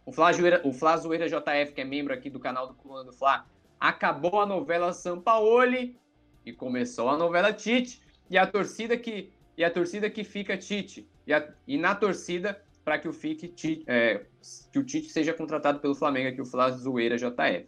O 0.06 0.12
Flá, 0.12 0.32
o 0.64 0.74
Flá 0.74 0.98
Zoeira 0.98 1.28
JF, 1.28 1.74
que 1.74 1.82
é 1.82 1.86
membro 1.86 2.14
aqui 2.14 2.30
do 2.30 2.40
canal 2.40 2.68
do 2.68 2.74
Coluna 2.74 3.04
do 3.04 3.14
Flá, 3.14 3.46
acabou 3.80 4.40
a 4.40 4.46
novela 4.46 4.94
Sampaoli 4.94 5.98
e 6.46 6.54
começou 6.54 7.10
a 7.10 7.18
novela 7.18 7.54
Tite. 7.54 8.02
E 8.30 8.38
a 8.38 8.48
torcida 8.48 8.98
que, 8.98 9.32
e 9.58 9.64
a 9.64 9.70
torcida 9.70 10.10
que 10.10 10.24
fica 10.24 10.58
Tite. 10.58 11.08
E, 11.28 11.34
a, 11.34 11.48
e 11.68 11.78
na 11.78 11.94
torcida 11.96 12.60
para 12.84 13.00
que 13.00 13.08
o 13.08 13.14
fique 13.14 13.48
Tite, 13.48 13.84
é, 13.88 14.26
que 14.72 14.78
o 14.78 14.84
Tite 14.84 15.10
seja 15.10 15.34
contratado 15.34 15.80
pelo 15.80 15.96
Flamengo, 15.96 16.30
aqui 16.30 16.42
o 16.42 16.46
Flá 16.46 16.70
Zoeira 16.70 17.18
JF. 17.18 17.68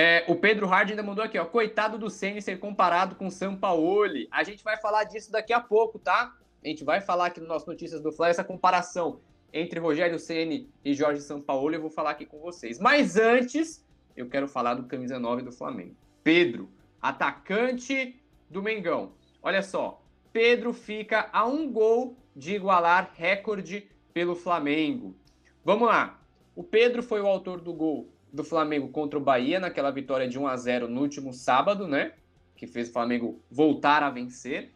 É, 0.00 0.24
o 0.28 0.36
Pedro 0.36 0.68
Hard 0.68 0.90
ainda 0.90 1.02
mandou 1.02 1.24
aqui, 1.24 1.36
ó. 1.36 1.44
Coitado 1.44 1.98
do 1.98 2.08
Ceni 2.08 2.40
ser 2.40 2.60
comparado 2.60 3.16
com 3.16 3.26
o 3.26 3.30
Sampaoli. 3.32 4.28
A 4.30 4.44
gente 4.44 4.62
vai 4.62 4.76
falar 4.76 5.02
disso 5.02 5.32
daqui 5.32 5.52
a 5.52 5.58
pouco, 5.58 5.98
tá? 5.98 6.36
A 6.64 6.68
gente 6.68 6.84
vai 6.84 7.00
falar 7.00 7.26
aqui 7.26 7.40
no 7.40 7.48
nosso 7.48 7.66
Notícias 7.66 8.00
do 8.00 8.12
Fla 8.12 8.28
essa 8.28 8.44
comparação 8.44 9.20
entre 9.52 9.80
Rogério 9.80 10.16
Ceni 10.16 10.70
e 10.84 10.94
Jorge 10.94 11.20
Sampaoli. 11.20 11.74
Eu 11.74 11.80
vou 11.80 11.90
falar 11.90 12.10
aqui 12.10 12.24
com 12.24 12.38
vocês. 12.38 12.78
Mas 12.78 13.16
antes, 13.16 13.84
eu 14.16 14.28
quero 14.28 14.46
falar 14.46 14.74
do 14.74 14.84
camisa 14.84 15.18
9 15.18 15.42
do 15.42 15.50
Flamengo. 15.50 15.96
Pedro, 16.22 16.70
atacante 17.02 18.22
do 18.48 18.62
Mengão. 18.62 19.14
Olha 19.42 19.62
só, 19.62 20.00
Pedro 20.32 20.72
fica 20.72 21.28
a 21.32 21.44
um 21.44 21.72
gol 21.72 22.16
de 22.36 22.54
igualar 22.54 23.10
recorde 23.16 23.90
pelo 24.14 24.36
Flamengo. 24.36 25.16
Vamos 25.64 25.88
lá. 25.88 26.20
O 26.54 26.62
Pedro 26.62 27.02
foi 27.02 27.20
o 27.20 27.26
autor 27.26 27.60
do 27.60 27.74
gol 27.74 28.16
do 28.32 28.44
Flamengo 28.44 28.88
contra 28.88 29.18
o 29.18 29.22
Bahia 29.22 29.58
naquela 29.58 29.90
vitória 29.90 30.28
de 30.28 30.38
1 30.38 30.46
a 30.46 30.56
0 30.56 30.88
no 30.88 31.00
último 31.00 31.32
sábado, 31.32 31.86
né? 31.86 32.12
Que 32.56 32.66
fez 32.66 32.88
o 32.88 32.92
Flamengo 32.92 33.40
voltar 33.50 34.02
a 34.02 34.10
vencer. 34.10 34.72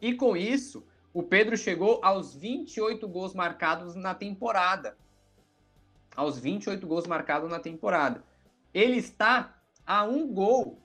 E 0.00 0.14
com 0.14 0.36
isso, 0.36 0.84
o 1.12 1.22
Pedro 1.22 1.56
chegou 1.56 2.00
aos 2.02 2.34
28 2.34 3.06
gols 3.08 3.34
marcados 3.34 3.94
na 3.94 4.14
temporada. 4.14 4.96
Aos 6.14 6.38
28 6.38 6.86
gols 6.86 7.06
marcados 7.06 7.50
na 7.50 7.58
temporada. 7.58 8.22
Ele 8.72 8.96
está 8.96 9.56
a 9.86 10.04
um 10.04 10.26
gol 10.26 10.78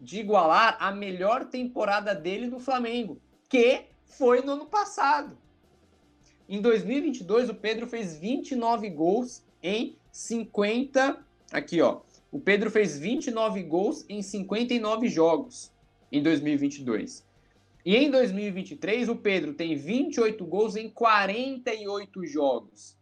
de 0.00 0.20
igualar 0.20 0.76
a 0.80 0.92
melhor 0.92 1.46
temporada 1.46 2.14
dele 2.14 2.46
no 2.46 2.58
Flamengo, 2.58 3.20
que 3.48 3.86
foi 4.04 4.42
no 4.42 4.52
ano 4.52 4.66
passado. 4.66 5.36
Em 6.48 6.60
2022, 6.60 7.48
o 7.48 7.54
Pedro 7.54 7.86
fez 7.86 8.16
29 8.16 8.88
gols 8.90 9.42
em 9.62 9.96
50. 10.12 11.25
Aqui, 11.52 11.80
ó. 11.80 12.00
O 12.30 12.40
Pedro 12.40 12.70
fez 12.70 12.98
29 12.98 13.62
gols 13.62 14.04
em 14.08 14.20
59 14.22 15.08
jogos 15.08 15.72
em 16.10 16.22
2022. 16.22 17.26
E 17.84 17.96
em 17.96 18.10
2023, 18.10 19.08
o 19.08 19.16
Pedro 19.16 19.54
tem 19.54 19.76
28 19.76 20.44
gols 20.44 20.74
em 20.74 20.90
48 20.90 22.26
jogos. 22.26 22.98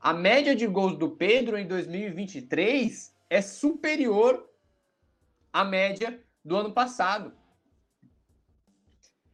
A 0.00 0.14
média 0.14 0.54
de 0.54 0.66
gols 0.66 0.96
do 0.96 1.10
Pedro 1.10 1.58
em 1.58 1.66
2023 1.66 3.12
é 3.28 3.42
superior 3.42 4.48
à 5.52 5.64
média 5.64 6.22
do 6.44 6.56
ano 6.56 6.72
passado. 6.72 7.32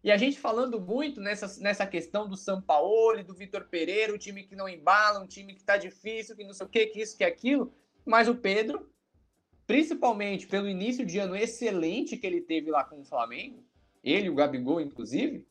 E 0.02 0.10
a 0.10 0.16
gente 0.16 0.38
falando 0.38 0.80
muito 0.80 1.20
nessa, 1.20 1.60
nessa 1.62 1.86
questão 1.86 2.28
do 2.28 2.36
Sampaoli, 2.36 3.22
do 3.22 3.34
Vitor 3.34 3.68
Pereira, 3.68 4.14
o 4.14 4.18
time 4.18 4.44
que 4.44 4.56
não 4.56 4.68
embala, 4.68 5.20
um 5.20 5.26
time 5.26 5.54
que 5.54 5.60
está 5.60 5.76
difícil, 5.76 6.36
que 6.36 6.44
não 6.44 6.52
sei 6.52 6.66
o 6.66 6.68
que, 6.68 6.86
que 6.86 7.00
isso, 7.00 7.16
que 7.16 7.24
aquilo. 7.24 7.74
Mas 8.04 8.28
o 8.28 8.34
Pedro, 8.34 8.90
principalmente 9.66 10.46
pelo 10.46 10.68
início 10.68 11.06
de 11.06 11.18
ano 11.18 11.34
excelente 11.34 12.16
que 12.16 12.26
ele 12.26 12.40
teve 12.40 12.70
lá 12.70 12.84
com 12.84 13.00
o 13.00 13.04
Flamengo, 13.04 13.64
ele 14.02 14.28
o 14.28 14.34
Gabigol, 14.34 14.80
inclusive, 14.80 15.46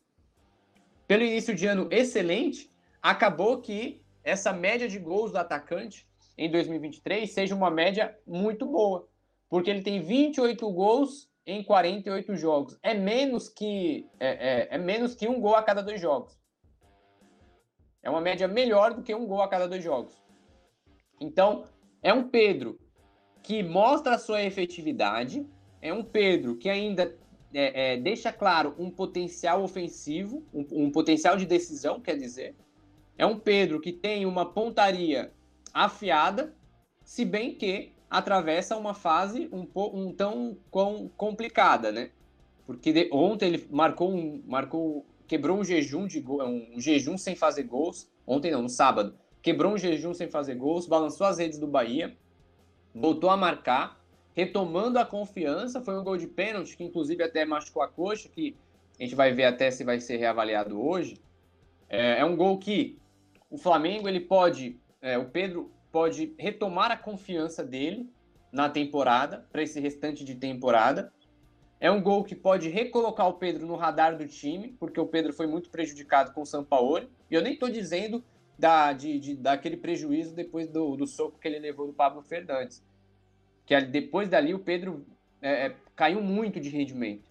pelo 1.06 1.24
início 1.24 1.54
de 1.54 1.66
ano 1.66 1.88
excelente, 1.90 2.70
acabou 3.02 3.60
que 3.60 4.02
essa 4.22 4.52
média 4.52 4.88
de 4.88 4.98
gols 4.98 5.32
do 5.32 5.38
atacante 5.38 6.06
em 6.38 6.50
2023 6.50 7.30
seja 7.30 7.54
uma 7.54 7.70
média 7.70 8.16
muito 8.26 8.64
boa. 8.64 9.08
Porque 9.48 9.70
ele 9.70 9.82
tem 9.82 10.00
28 10.00 10.70
gols 10.72 11.30
em 11.46 11.62
48 11.62 12.36
jogos. 12.36 12.78
É 12.82 12.94
menos 12.94 13.48
que 13.48 14.08
é, 14.18 14.28
é, 14.28 14.68
é, 14.74 14.78
menos 14.78 15.14
que 15.14 15.28
um 15.28 15.40
gol 15.40 15.54
a 15.54 15.62
cada 15.62 15.82
dois 15.82 16.00
jogos. 16.00 16.38
É 18.02 18.10
uma 18.10 18.20
média 18.20 18.48
melhor 18.48 18.94
do 18.94 19.02
que 19.02 19.14
um 19.14 19.26
gol 19.26 19.42
a 19.42 19.48
cada 19.48 19.68
dois 19.68 19.82
jogos. 19.82 20.14
Então, 21.20 21.66
é 22.04 22.12
um 22.12 22.28
Pedro 22.28 22.78
que 23.42 23.62
mostra 23.62 24.14
a 24.14 24.18
sua 24.18 24.42
efetividade, 24.42 25.44
é 25.80 25.92
um 25.92 26.04
Pedro 26.04 26.54
que 26.54 26.68
ainda 26.68 27.16
é, 27.52 27.94
é 27.94 27.96
deixa 27.96 28.30
claro 28.30 28.74
um 28.78 28.90
potencial 28.90 29.62
ofensivo, 29.62 30.44
um, 30.52 30.66
um 30.84 30.90
potencial 30.90 31.36
de 31.36 31.46
decisão, 31.46 31.98
quer 31.98 32.16
dizer. 32.16 32.54
É 33.16 33.24
um 33.24 33.38
Pedro 33.38 33.80
que 33.80 33.90
tem 33.90 34.26
uma 34.26 34.44
pontaria 34.52 35.32
afiada, 35.72 36.54
se 37.02 37.24
bem 37.24 37.54
que 37.54 37.92
atravessa 38.10 38.76
uma 38.76 38.92
fase 38.92 39.48
um, 39.50 39.66
um 39.74 40.12
tão 40.12 40.58
com, 40.70 41.08
complicada, 41.16 41.90
né? 41.90 42.10
Porque 42.66 42.92
de, 42.92 43.08
ontem 43.12 43.46
ele 43.46 43.66
marcou 43.70 44.12
um, 44.14 44.42
marcou, 44.46 45.06
quebrou 45.26 45.58
um 45.58 45.64
jejum 45.64 46.06
de 46.06 46.20
um 46.20 46.78
jejum 46.78 47.16
sem 47.16 47.34
fazer 47.34 47.62
gols. 47.62 48.10
Ontem 48.26 48.50
não, 48.50 48.62
no 48.62 48.68
sábado, 48.68 49.18
quebrou 49.44 49.74
um 49.74 49.78
jejum 49.78 50.14
sem 50.14 50.26
fazer 50.26 50.54
gols, 50.54 50.86
balançou 50.86 51.26
as 51.26 51.36
redes 51.36 51.58
do 51.58 51.66
Bahia, 51.66 52.16
voltou 52.94 53.28
a 53.28 53.36
marcar, 53.36 54.02
retomando 54.32 54.98
a 54.98 55.04
confiança. 55.04 55.82
Foi 55.82 55.98
um 55.98 56.02
gol 56.02 56.16
de 56.16 56.26
pênalti 56.26 56.74
que 56.74 56.82
inclusive 56.82 57.22
até 57.22 57.44
machucou 57.44 57.82
a 57.82 57.88
coxa, 57.88 58.26
que 58.26 58.56
a 58.98 59.02
gente 59.02 59.14
vai 59.14 59.34
ver 59.34 59.44
até 59.44 59.70
se 59.70 59.84
vai 59.84 60.00
ser 60.00 60.16
reavaliado 60.16 60.82
hoje. 60.82 61.20
É, 61.90 62.20
é 62.20 62.24
um 62.24 62.34
gol 62.34 62.56
que 62.58 62.98
o 63.50 63.58
Flamengo 63.58 64.08
ele 64.08 64.20
pode, 64.20 64.80
é, 65.02 65.18
o 65.18 65.26
Pedro 65.26 65.70
pode 65.92 66.34
retomar 66.38 66.90
a 66.90 66.96
confiança 66.96 67.62
dele 67.62 68.10
na 68.50 68.70
temporada, 68.70 69.46
para 69.52 69.62
esse 69.62 69.78
restante 69.78 70.24
de 70.24 70.36
temporada. 70.36 71.12
É 71.78 71.90
um 71.90 72.00
gol 72.00 72.24
que 72.24 72.34
pode 72.34 72.70
recolocar 72.70 73.28
o 73.28 73.34
Pedro 73.34 73.66
no 73.66 73.76
radar 73.76 74.16
do 74.16 74.26
time, 74.26 74.74
porque 74.80 74.98
o 74.98 75.06
Pedro 75.06 75.34
foi 75.34 75.46
muito 75.46 75.68
prejudicado 75.68 76.32
com 76.32 76.40
o 76.40 76.46
Sampaoli. 76.46 77.10
E 77.30 77.34
eu 77.34 77.42
nem 77.42 77.52
estou 77.52 77.68
dizendo 77.68 78.24
da, 78.58 78.92
de, 78.92 79.18
de, 79.18 79.36
daquele 79.36 79.76
prejuízo 79.76 80.34
depois 80.34 80.68
do, 80.68 80.96
do 80.96 81.06
soco 81.06 81.38
que 81.38 81.48
ele 81.48 81.58
levou 81.58 81.86
do 81.86 81.92
Pablo 81.92 82.22
Fernandes. 82.22 82.82
Que 83.66 83.80
depois 83.80 84.28
dali 84.28 84.54
o 84.54 84.58
Pedro 84.58 85.04
é, 85.40 85.66
é, 85.66 85.76
caiu 85.96 86.22
muito 86.22 86.60
de 86.60 86.68
rendimento. 86.68 87.30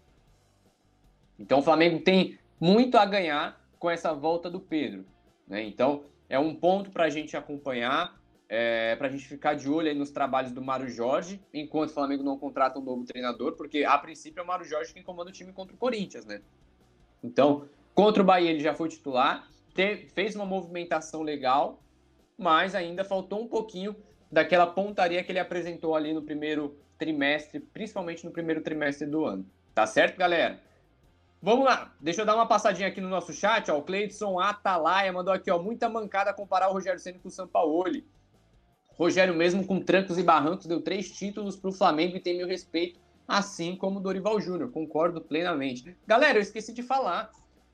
Então 1.39 1.59
o 1.59 1.63
Flamengo 1.63 1.99
tem 1.99 2.37
muito 2.59 2.97
a 2.97 3.05
ganhar 3.05 3.61
com 3.79 3.89
essa 3.89 4.13
volta 4.13 4.49
do 4.49 4.59
Pedro. 4.59 5.05
Né? 5.47 5.63
Então 5.63 6.03
é 6.29 6.39
um 6.39 6.55
ponto 6.55 6.89
para 6.89 7.05
a 7.05 7.09
gente 7.09 7.35
acompanhar 7.37 8.17
é, 8.55 8.95
para 8.97 9.07
a 9.07 9.09
gente 9.09 9.27
ficar 9.27 9.55
de 9.55 9.67
olho 9.67 9.95
nos 9.95 10.11
trabalhos 10.11 10.51
do 10.51 10.61
Mário 10.61 10.87
Jorge, 10.87 11.41
enquanto 11.51 11.89
o 11.89 11.93
Flamengo 11.93 12.21
não 12.21 12.37
contrata 12.37 12.77
um 12.77 12.83
novo 12.83 13.03
treinador, 13.03 13.53
porque 13.53 13.83
a 13.83 13.97
princípio 13.97 14.41
é 14.41 14.43
o 14.43 14.47
Mário 14.47 14.63
Jorge 14.63 14.93
quem 14.93 15.01
comanda 15.01 15.31
o 15.31 15.33
time 15.33 15.51
contra 15.51 15.73
o 15.73 15.77
Corinthians, 15.77 16.23
né? 16.23 16.39
Então, 17.23 17.67
contra 17.95 18.21
o 18.21 18.25
Bahia 18.25 18.51
ele 18.51 18.59
já 18.59 18.75
foi 18.75 18.89
titular, 18.89 19.49
te, 19.73 20.07
fez 20.13 20.35
uma 20.35 20.45
movimentação 20.45 21.21
legal, 21.21 21.81
mas 22.37 22.75
ainda 22.75 23.03
faltou 23.03 23.41
um 23.41 23.47
pouquinho 23.47 23.95
daquela 24.31 24.67
pontaria 24.67 25.23
que 25.23 25.31
ele 25.31 25.39
apresentou 25.39 25.95
ali 25.95 26.13
no 26.13 26.21
primeiro 26.21 26.77
trimestre, 26.97 27.59
principalmente 27.59 28.25
no 28.25 28.31
primeiro 28.31 28.61
trimestre 28.61 29.07
do 29.07 29.25
ano. 29.25 29.45
Tá 29.73 29.85
certo, 29.85 30.17
galera? 30.17 30.59
Vamos 31.41 31.65
lá, 31.65 31.93
deixa 31.99 32.21
eu 32.21 32.25
dar 32.25 32.35
uma 32.35 32.47
passadinha 32.47 32.87
aqui 32.87 33.01
no 33.01 33.09
nosso 33.09 33.33
chat, 33.33 33.69
ó. 33.69 33.77
O 33.77 33.83
Cleidson 33.83 34.39
Atalaia 34.39 35.11
mandou 35.11 35.33
aqui, 35.33 35.51
ó, 35.51 35.59
muita 35.59 35.89
mancada 35.89 36.33
comparar 36.33 36.69
o 36.69 36.73
Rogério 36.73 36.99
Ceni 36.99 37.19
com 37.19 37.27
o 37.27 37.31
Sampaoli. 37.31 38.07
Rogério, 38.97 39.33
mesmo 39.33 39.65
com 39.65 39.81
trancos 39.81 40.17
e 40.17 40.23
barrancos, 40.23 40.67
deu 40.67 40.79
três 40.79 41.11
títulos 41.11 41.57
para 41.57 41.69
o 41.69 41.73
Flamengo 41.73 42.15
e 42.15 42.19
tem 42.19 42.37
meu 42.37 42.47
respeito, 42.47 42.99
assim 43.27 43.75
como 43.75 43.99
o 43.99 44.01
Dorival 44.01 44.39
Júnior. 44.39 44.71
Concordo 44.71 45.19
plenamente. 45.19 45.97
Galera, 46.07 46.37
eu 46.37 46.41
esqueci 46.41 46.71
de 46.71 46.83
falar. 46.83 47.29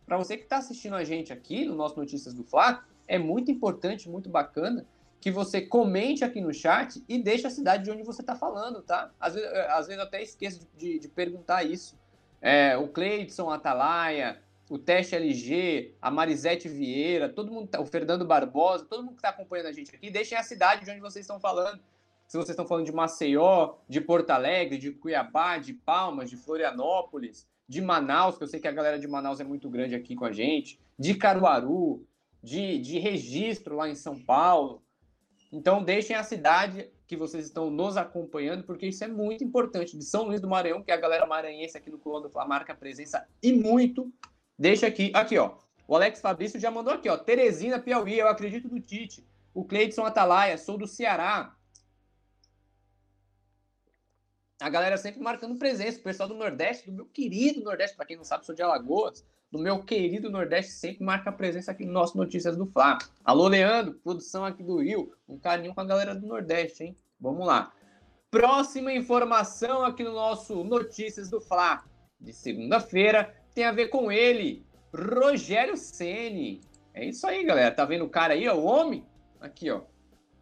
Para 0.09 0.17
você 0.17 0.35
que 0.35 0.41
está 0.41 0.57
assistindo 0.57 0.95
a 0.95 1.03
gente 1.03 1.31
aqui 1.31 1.65
no 1.65 1.75
nosso 1.75 1.95
Notícias 1.95 2.33
do 2.33 2.43
Fla, 2.43 2.83
é 3.07 3.19
muito 3.19 3.51
importante, 3.51 4.09
muito 4.09 4.27
bacana 4.27 4.83
que 5.21 5.29
você 5.29 5.61
comente 5.61 6.23
aqui 6.23 6.41
no 6.41 6.51
chat 6.51 7.03
e 7.07 7.21
deixe 7.21 7.45
a 7.45 7.49
cidade 7.51 7.83
de 7.83 7.91
onde 7.91 8.01
você 8.01 8.21
está 8.21 8.35
falando, 8.35 8.81
tá? 8.81 9.11
Às 9.19 9.35
vezes, 9.35 9.51
às 9.51 9.85
vezes 9.85 10.01
eu 10.01 10.07
até 10.07 10.23
esqueço 10.23 10.61
de, 10.61 10.67
de, 10.93 10.99
de 10.99 11.07
perguntar 11.07 11.63
isso. 11.63 11.95
É, 12.41 12.75
o 12.75 12.87
Cleidson 12.87 13.51
Atalaia, 13.51 14.41
o 14.67 14.79
Teste 14.79 15.15
LG, 15.15 15.93
a 16.01 16.09
Marisete 16.09 16.67
Vieira, 16.67 17.29
todo 17.29 17.51
mundo, 17.51 17.67
tá, 17.67 17.79
o 17.79 17.85
Fernando 17.85 18.25
Barbosa, 18.25 18.85
todo 18.85 19.03
mundo 19.03 19.13
que 19.13 19.19
está 19.19 19.29
acompanhando 19.29 19.67
a 19.67 19.73
gente 19.73 19.95
aqui, 19.95 20.09
deixem 20.09 20.35
a 20.35 20.41
cidade 20.41 20.85
de 20.85 20.89
onde 20.89 21.01
vocês 21.01 21.23
estão 21.23 21.39
falando. 21.39 21.79
Se 22.27 22.35
vocês 22.35 22.49
estão 22.49 22.65
falando 22.65 22.85
de 22.85 22.91
Maceió, 22.91 23.75
de 23.87 24.01
Porto 24.01 24.31
Alegre, 24.31 24.79
de 24.79 24.91
Cuiabá, 24.91 25.59
de 25.59 25.73
Palmas, 25.73 26.31
de 26.31 26.37
Florianópolis, 26.37 27.47
de 27.69 27.81
Manaus, 27.81 28.37
que 28.37 28.43
eu 28.43 28.47
sei 28.47 28.59
que 28.59 28.67
a 28.67 28.71
galera 28.71 28.99
de 28.99 29.07
Manaus 29.07 29.39
é 29.39 29.43
muito 29.43 29.69
grande 29.69 29.95
aqui 29.95 30.15
com 30.15 30.25
a 30.25 30.31
gente, 30.33 30.79
de 30.97 31.13
Caruaru, 31.13 32.03
de, 32.43 32.79
de 32.79 32.97
Registro 32.99 33.75
lá 33.75 33.87
em 33.87 33.95
São 33.95 34.19
Paulo. 34.19 34.81
Então 35.51 35.83
deixem 35.83 36.15
a 36.15 36.23
cidade 36.23 36.89
que 37.07 37.15
vocês 37.15 37.45
estão 37.45 37.69
nos 37.69 37.95
acompanhando, 37.95 38.63
porque 38.63 38.87
isso 38.87 39.03
é 39.03 39.07
muito 39.07 39.43
importante. 39.43 39.95
De 39.95 40.03
São 40.03 40.23
Luís 40.23 40.41
do 40.41 40.49
Maranhão, 40.49 40.83
que 40.83 40.91
é 40.91 40.93
a 40.95 40.99
galera 40.99 41.25
maranhense 41.25 41.77
aqui 41.77 41.89
no 41.89 41.99
Fla 41.99 42.45
marca 42.45 42.73
presença 42.75 43.25
e 43.41 43.53
muito 43.53 44.11
Deixa 44.59 44.87
aqui, 44.87 45.09
aqui, 45.15 45.37
ó. 45.37 45.53
O 45.87 45.95
Alex 45.95 46.19
Fabrício 46.19 46.59
já 46.59 46.69
mandou 46.69 46.93
aqui, 46.93 47.07
ó. 47.07 47.17
Teresina, 47.17 47.79
Piauí, 47.79 48.19
eu 48.19 48.27
acredito 48.27 48.67
do 48.67 48.77
Tite. 48.77 49.25
O 49.53 49.63
Cleidson 49.63 50.03
Atalaia, 50.03 50.57
sou 50.57 50.77
do 50.77 50.85
Ceará. 50.85 51.55
A 54.61 54.69
galera 54.69 54.97
sempre 54.97 55.21
marcando 55.21 55.57
presença. 55.57 55.99
O 55.99 56.03
pessoal 56.03 56.27
do 56.27 56.35
Nordeste, 56.35 56.91
do 56.91 56.95
meu 56.95 57.05
querido 57.05 57.63
Nordeste, 57.63 57.95
para 57.95 58.05
quem 58.05 58.17
não 58.17 58.25
sabe, 58.25 58.45
sou 58.45 58.53
de 58.53 58.61
Alagoas. 58.61 59.25
Do 59.49 59.57
meu 59.57 59.81
querido 59.83 60.29
Nordeste, 60.29 60.73
sempre 60.73 61.03
marca 61.03 61.31
presença 61.31 61.71
aqui 61.71 61.85
no 61.85 61.93
nosso 61.93 62.17
Notícias 62.17 62.57
do 62.57 62.65
Fla. 62.65 62.97
Alô, 63.23 63.47
Leandro, 63.47 63.93
produção 64.03 64.43
aqui 64.43 64.61
do 64.61 64.81
Rio. 64.81 65.13
Um 65.27 65.39
carinho 65.39 65.73
com 65.73 65.79
a 65.79 65.85
galera 65.85 66.13
do 66.13 66.27
Nordeste, 66.27 66.83
hein? 66.83 66.97
Vamos 67.19 67.47
lá. 67.47 67.71
Próxima 68.29 68.91
informação 68.91 69.83
aqui 69.83 70.03
no 70.03 70.11
nosso 70.11 70.63
Notícias 70.65 71.29
do 71.29 71.39
Fla 71.39 71.83
de 72.19 72.33
segunda-feira 72.33 73.33
tem 73.55 73.63
a 73.63 73.71
ver 73.71 73.87
com 73.87 74.11
ele, 74.11 74.65
Rogério 74.93 75.77
Ceni. 75.77 76.61
É 76.93 77.05
isso 77.05 77.25
aí, 77.25 77.45
galera. 77.45 77.73
Tá 77.73 77.85
vendo 77.85 78.03
o 78.03 78.09
cara 78.09 78.33
aí, 78.33 78.47
ó, 78.47 78.55
o 78.55 78.65
homem? 78.65 79.05
Aqui, 79.39 79.71
ó. 79.71 79.83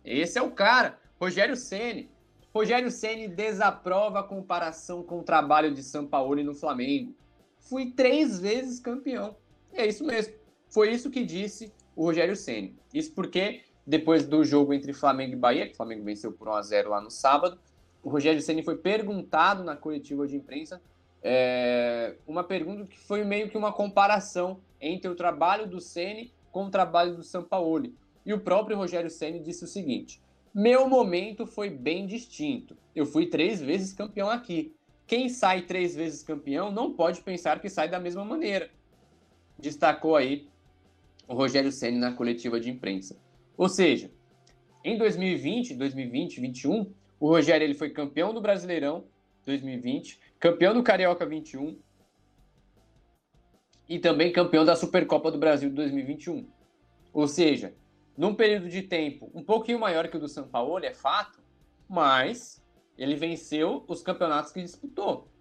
Esse 0.04 0.40
é 0.40 0.42
o 0.42 0.52
cara, 0.52 1.00
Rogério 1.20 1.56
Ceni. 1.56 2.10
Rogério 2.58 2.90
Ceni 2.90 3.28
desaprova 3.28 4.22
a 4.22 4.24
comparação 4.24 5.04
com 5.04 5.20
o 5.20 5.24
trabalho 5.24 5.72
de 5.72 5.84
Sampaoli 5.84 6.44
no 6.44 6.56
Flamengo. 6.56 7.14
Fui 7.60 7.92
três 7.92 8.40
vezes 8.40 8.80
campeão. 8.80 9.36
É 9.72 9.86
isso 9.86 10.04
mesmo. 10.04 10.34
Foi 10.68 10.92
isso 10.92 11.12
que 11.12 11.24
disse 11.24 11.72
o 11.96 12.04
Rogério 12.04 12.36
Ceni. 12.36 12.76
Isso 12.92 13.14
porque 13.14 13.62
depois 13.86 14.26
do 14.26 14.44
jogo 14.44 14.74
entre 14.74 14.92
Flamengo 14.92 15.34
e 15.34 15.36
Bahia, 15.36 15.68
que 15.68 15.74
o 15.74 15.78
Flamengo 15.78 16.04
venceu 16.04 16.32
por 16.32 16.48
1 16.48 16.54
a 16.54 16.62
0 16.64 16.90
lá 16.90 17.00
no 17.00 17.12
sábado, 17.12 17.60
o 18.02 18.10
Rogério 18.10 18.42
Ceni 18.42 18.64
foi 18.64 18.76
perguntado 18.76 19.64
na 19.64 19.76
coletiva 19.76 20.28
de 20.28 20.36
imprensa 20.36 20.82
é, 21.22 22.16
uma 22.26 22.44
pergunta 22.44 22.88
que 22.88 22.98
foi 22.98 23.24
meio 23.24 23.52
que 23.52 23.58
uma 23.58 23.72
comparação 23.72 24.62
entre 24.82 25.12
o 25.12 25.16
trabalho 25.16 25.68
do 25.68 25.80
Ceni 25.80 26.34
com 26.52 26.66
o 26.66 26.72
trabalho 26.72 27.16
do 27.16 27.22
Sampaoli. 27.22 27.96
E 28.26 28.34
o 28.34 28.40
próprio 28.40 28.78
Rogério 28.78 29.12
Ceni 29.12 29.40
disse 29.40 29.64
o 29.64 29.68
seguinte: 29.68 30.20
meu 30.60 30.90
momento 30.90 31.46
foi 31.46 31.70
bem 31.70 32.08
distinto. 32.08 32.76
Eu 32.96 33.06
fui 33.06 33.28
três 33.28 33.62
vezes 33.62 33.94
campeão 33.94 34.28
aqui. 34.28 34.76
Quem 35.06 35.30
sai 35.30 35.62
três 35.62 35.96
vezes 35.96 36.24
campeão 36.24 36.72
não 36.72 36.94
pode 36.94 37.22
pensar 37.22 37.60
que 37.60 37.70
sai 37.70 37.88
da 37.88 38.00
mesma 38.00 38.26
maneira. 38.26 38.68
Destacou 39.60 40.16
aí 40.16 40.48
o 41.28 41.36
Rogério 41.36 41.72
Ceni 41.72 42.00
na 42.00 42.12
coletiva 42.12 42.60
de 42.60 42.72
imprensa. 42.72 43.22
Ou 43.56 43.70
seja, 43.70 44.10
em 44.84 44.98
2020, 44.98 45.76
2020, 45.76 46.42
2021, 46.42 46.92
o 47.20 47.28
Rogério 47.28 47.64
ele 47.64 47.76
foi 47.76 47.92
campeão 47.92 48.34
do 48.34 48.42
Brasileirão 48.42 49.06
2020, 49.46 50.20
campeão 50.40 50.74
do 50.74 50.82
Carioca 50.82 51.24
21 51.24 51.78
e 53.88 54.00
também 54.00 54.32
campeão 54.32 54.66
da 54.66 54.76
Supercopa 54.76 55.32
do 55.32 55.38
Brasil 55.38 55.70
2021. 55.70 56.48
Ou 57.14 57.28
seja, 57.28 57.76
num 58.18 58.34
período 58.34 58.68
de 58.68 58.82
tempo 58.82 59.30
um 59.34 59.44
pouquinho 59.44 59.80
maior 59.80 60.08
que 60.08 60.18
o 60.18 60.20
do 60.20 60.28
São 60.28 60.48
Paulo, 60.48 60.84
é 60.84 60.94
fato, 60.94 61.40
mas 61.88 62.64
ele 62.98 63.16
venceu 63.16 63.86
os 63.88 64.02
campeonatos 64.02 64.52
que 64.52 64.62
disputou. 64.62 65.32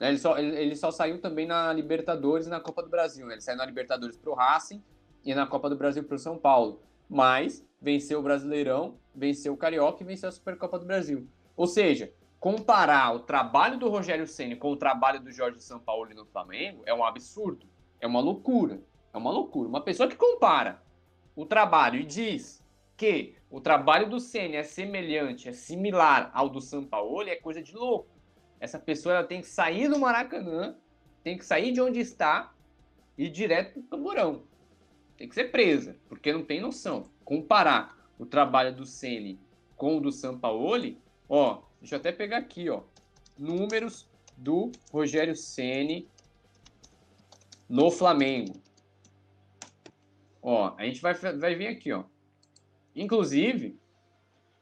Né? 0.00 0.08
Ele 0.08 0.18
só, 0.18 0.38
ele 0.38 0.74
só 0.74 0.90
saiu 0.90 1.20
também 1.20 1.46
na 1.46 1.72
Libertadores 1.72 2.46
e 2.46 2.50
na 2.50 2.60
Copa 2.60 2.82
do 2.82 2.88
Brasil. 2.88 3.30
Ele 3.30 3.40
saiu 3.40 3.58
na 3.58 3.66
Libertadores 3.66 4.16
para 4.16 4.30
o 4.30 4.34
Racing 4.34 4.82
e 5.24 5.34
na 5.34 5.46
Copa 5.46 5.68
do 5.68 5.76
Brasil 5.76 6.02
para 6.02 6.16
o 6.16 6.18
São 6.18 6.38
Paulo. 6.38 6.80
Mas 7.08 7.64
venceu 7.80 8.20
o 8.20 8.22
Brasileirão, 8.22 8.98
venceu 9.14 9.52
o 9.52 9.56
Carioca 9.56 10.02
e 10.02 10.06
venceu 10.06 10.28
a 10.28 10.32
Supercopa 10.32 10.78
do 10.78 10.86
Brasil. 10.86 11.28
Ou 11.54 11.66
seja, 11.66 12.12
comparar 12.40 13.14
o 13.14 13.20
trabalho 13.20 13.78
do 13.78 13.88
Rogério 13.90 14.26
Ceni 14.26 14.56
com 14.56 14.72
o 14.72 14.76
trabalho 14.76 15.20
do 15.20 15.30
Jorge 15.30 15.60
Sampaoli 15.60 16.14
no 16.14 16.24
Flamengo 16.24 16.82
é 16.86 16.94
um 16.94 17.04
absurdo. 17.04 17.66
É 18.00 18.06
uma 18.06 18.20
loucura. 18.20 18.80
É 19.12 19.18
uma 19.18 19.30
loucura. 19.30 19.68
Uma 19.68 19.82
pessoa 19.82 20.08
que 20.08 20.16
compara 20.16 20.82
o 21.34 21.44
trabalho 21.44 22.00
e 22.00 22.04
diz 22.04 22.62
que 22.96 23.34
o 23.50 23.60
trabalho 23.60 24.08
do 24.08 24.20
Ceni 24.20 24.56
é 24.56 24.62
semelhante, 24.62 25.48
é 25.48 25.52
similar 25.52 26.30
ao 26.32 26.48
do 26.48 26.60
Sampaoli, 26.60 27.30
é 27.30 27.36
coisa 27.36 27.62
de 27.62 27.74
louco. 27.74 28.08
Essa 28.60 28.78
pessoa 28.78 29.16
ela 29.16 29.24
tem 29.24 29.40
que 29.40 29.48
sair 29.48 29.88
do 29.88 29.98
Maracanã, 29.98 30.76
tem 31.22 31.36
que 31.36 31.44
sair 31.44 31.72
de 31.72 31.80
onde 31.80 32.00
está 32.00 32.52
e 33.16 33.26
ir 33.26 33.30
direto 33.30 33.72
para 33.72 33.80
o 33.80 33.84
camburão. 33.84 34.42
Tem 35.16 35.28
que 35.28 35.34
ser 35.34 35.50
presa, 35.50 35.96
porque 36.08 36.32
não 36.32 36.44
tem 36.44 36.60
noção. 36.60 37.08
Comparar 37.24 37.96
o 38.18 38.26
trabalho 38.26 38.74
do 38.74 38.86
Ceni 38.86 39.38
com 39.76 39.96
o 39.96 40.00
do 40.00 40.12
Sampaoli, 40.12 40.98
ó, 41.28 41.62
deixa 41.80 41.96
eu 41.96 42.00
até 42.00 42.12
pegar 42.12 42.38
aqui, 42.38 42.68
ó, 42.68 42.82
números 43.38 44.08
do 44.36 44.70
Rogério 44.90 45.36
Ceni 45.36 46.08
no 47.68 47.90
Flamengo. 47.90 48.63
Ó, 50.46 50.74
a 50.76 50.84
gente 50.84 51.00
vai, 51.00 51.14
vai 51.14 51.54
ver 51.54 51.68
aqui, 51.68 51.90
ó. 51.90 52.04
Inclusive, 52.94 53.80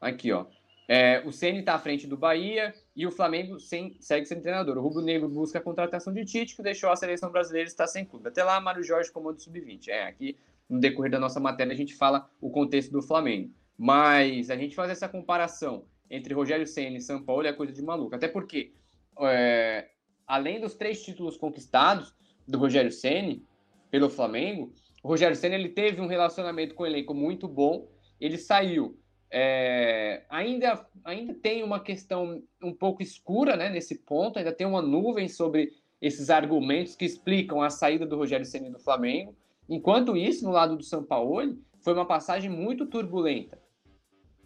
aqui, 0.01 0.31
ó. 0.31 0.47
É, 0.89 1.21
o 1.27 1.33
Ceni 1.33 1.59
está 1.59 1.75
à 1.75 1.79
frente 1.79 2.07
do 2.07 2.17
Bahia 2.17 2.73
e 2.95 3.05
o 3.05 3.11
Flamengo 3.11 3.59
sem, 3.59 3.97
segue 3.99 4.25
sem 4.25 4.41
treinador. 4.41 4.79
O 4.79 4.81
Rubro 4.81 5.03
Negro 5.03 5.29
busca 5.29 5.59
a 5.59 5.63
contratação 5.63 6.13
de 6.13 6.25
Tite, 6.25 6.55
que 6.55 6.63
deixou 6.63 6.89
a 6.89 6.95
seleção 6.95 7.33
brasileira 7.33 7.67
estar 7.67 7.89
sem 7.89 8.05
clube. 8.05 8.29
Até 8.29 8.45
lá, 8.45 8.61
Mário 8.61 8.85
Jorge 8.85 9.11
comando 9.11 9.41
sub-20. 9.41 9.89
É, 9.89 10.05
aqui 10.05 10.39
no 10.69 10.79
decorrer 10.79 11.11
da 11.11 11.19
nossa 11.19 11.41
matéria 11.41 11.73
a 11.73 11.77
gente 11.77 11.97
fala 11.97 12.31
o 12.41 12.49
contexto 12.49 12.93
do 12.93 13.03
Flamengo. 13.03 13.53
Mas 13.77 14.51
a 14.51 14.57
gente 14.57 14.77
faz 14.77 14.89
essa 14.89 15.09
comparação 15.09 15.85
entre 16.09 16.33
Rogério 16.33 16.67
Ceni 16.67 16.99
e 16.99 17.01
São 17.01 17.25
Paulo 17.25 17.45
é 17.45 17.53
coisa 17.53 17.73
de 17.73 17.83
maluco. 17.83 18.15
Até 18.15 18.29
porque, 18.29 18.73
é, 19.21 19.89
além 20.29 20.61
dos 20.61 20.75
três 20.75 21.03
títulos 21.03 21.37
conquistados 21.37 22.15
do 22.47 22.57
Rogério 22.57 22.93
Ceni 22.93 23.45
pelo 23.91 24.09
Flamengo, 24.09 24.73
o 25.03 25.09
Rogério 25.09 25.37
Senna 25.37 25.57
ele 25.57 25.69
teve 25.69 26.01
um 26.01 26.07
relacionamento 26.07 26.75
com 26.75 26.85
o 26.85 26.87
elenco 26.87 27.13
muito 27.13 27.49
bom. 27.49 27.89
Ele 28.21 28.39
saiu. 28.39 28.99
É, 29.31 30.25
ainda, 30.29 30.87
ainda 31.05 31.35
tem 31.35 31.65
uma 31.65 31.81
questão 31.81 32.43
um 32.63 32.73
pouco 32.73 33.03
escura 33.03 33.57
né, 33.57 33.69
nesse 33.69 33.99
ponto, 34.05 34.39
ainda 34.39 34.53
tem 34.53 34.67
uma 34.67 34.83
nuvem 34.83 35.27
sobre 35.27 35.73
esses 36.01 36.29
argumentos 36.31 36.95
que 36.95 37.05
explicam 37.05 37.63
a 37.63 37.71
saída 37.71 38.07
do 38.07 38.17
Rogério 38.17 38.45
Senna 38.45 38.71
do 38.71 38.79
Flamengo. 38.79 39.35
Enquanto 39.69 40.17
isso, 40.17 40.45
no 40.45 40.51
lado 40.51 40.77
do 40.77 40.85
São 40.85 41.03
Paulo, 41.03 41.57
foi 41.81 41.95
uma 41.95 42.07
passagem 42.07 42.51
muito 42.51 42.87
turbulenta. 42.87 43.59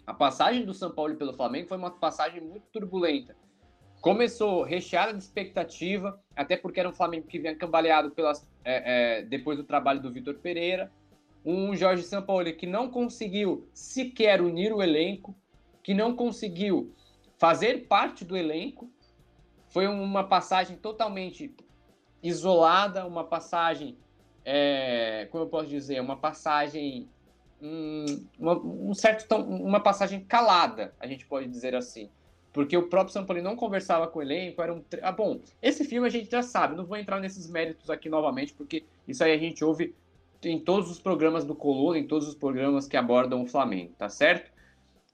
A 0.07 0.15
passagem 0.15 0.65
do 0.65 0.73
São 0.73 0.91
Paulo 0.91 1.17
pelo 1.17 1.35
Flamengo 1.35 1.69
foi 1.69 1.77
uma 1.77 1.91
passagem 1.91 2.41
muito 2.41 2.67
turbulenta. 2.73 3.37
Começou 4.01 4.63
recheada 4.63 5.13
de 5.13 5.19
expectativa, 5.19 6.21
até 6.35 6.57
porque 6.57 6.79
era 6.79 6.89
um 6.89 6.93
Flamengo 6.93 7.27
que 7.27 7.39
vinha 7.39 7.57
cambaleado 7.57 8.11
pelas, 8.11 8.49
é, 8.65 9.19
é, 9.19 9.23
depois 9.23 9.57
do 9.57 9.65
trabalho 9.65 10.01
do 10.01 10.13
Vitor 10.13 10.35
Pereira. 10.35 10.93
Um 11.45 11.75
Jorge 11.75 12.03
Sampaoli 12.03 12.53
que 12.53 12.67
não 12.67 12.91
conseguiu 12.91 13.69
sequer 13.73 14.41
unir 14.41 14.73
o 14.73 14.83
elenco, 14.83 15.35
que 15.83 15.95
não 15.95 16.15
conseguiu 16.15 16.95
fazer 17.39 17.87
parte 17.87 18.25
do 18.25 18.37
elenco. 18.37 18.91
Foi 19.69 19.87
uma 19.87 20.25
passagem 20.25 20.77
totalmente 20.77 21.55
isolada, 22.23 23.07
uma 23.07 23.25
passagem, 23.25 23.97
é, 24.45 25.29
como 25.31 25.45
eu 25.45 25.49
posso 25.49 25.69
dizer, 25.69 26.01
uma 26.01 26.17
passagem, 26.17 27.09
um, 27.61 28.27
um 28.39 28.95
certo, 28.95 29.35
uma 29.37 29.81
passagem 29.81 30.21
calada, 30.21 30.95
a 30.99 31.07
gente 31.07 31.27
pode 31.27 31.49
dizer 31.49 31.75
assim 31.75 32.11
porque 32.57 32.75
o 32.75 32.89
próprio 32.89 33.13
Sampoli 33.13 33.43
não 33.43 33.55
conversava 33.55 34.07
com 34.07 34.19
o 34.19 34.23
elenco, 34.23 34.63
era 34.63 34.73
um... 34.73 34.83
Ah, 35.03 35.13
bom, 35.13 35.43
esse 35.61 35.85
filme 35.85 36.07
a 36.07 36.11
gente 36.11 36.31
já 36.31 36.43
sabe, 36.43 36.75
não 36.75 36.87
vou 36.87 36.97
entrar 36.97 37.21
nesses 37.21 37.51
méritos 37.51 37.91
aqui 37.91 38.09
novamente, 38.09 38.55
porque 38.55 38.83
isso 39.07 39.23
aí 39.23 39.31
a 39.31 39.37
gente 39.37 39.63
ouve 39.63 39.95
em 40.43 40.59
todos 40.59 40.91
os 40.91 40.99
programas 40.99 41.45
do 41.45 41.55
Coluna, 41.55 41.99
em 41.99 42.07
todos 42.07 42.27
os 42.27 42.35
programas 42.35 42.89
que 42.89 42.97
abordam 42.97 43.43
o 43.43 43.47
Flamengo, 43.47 43.93
tá 43.99 44.09
certo? 44.09 44.51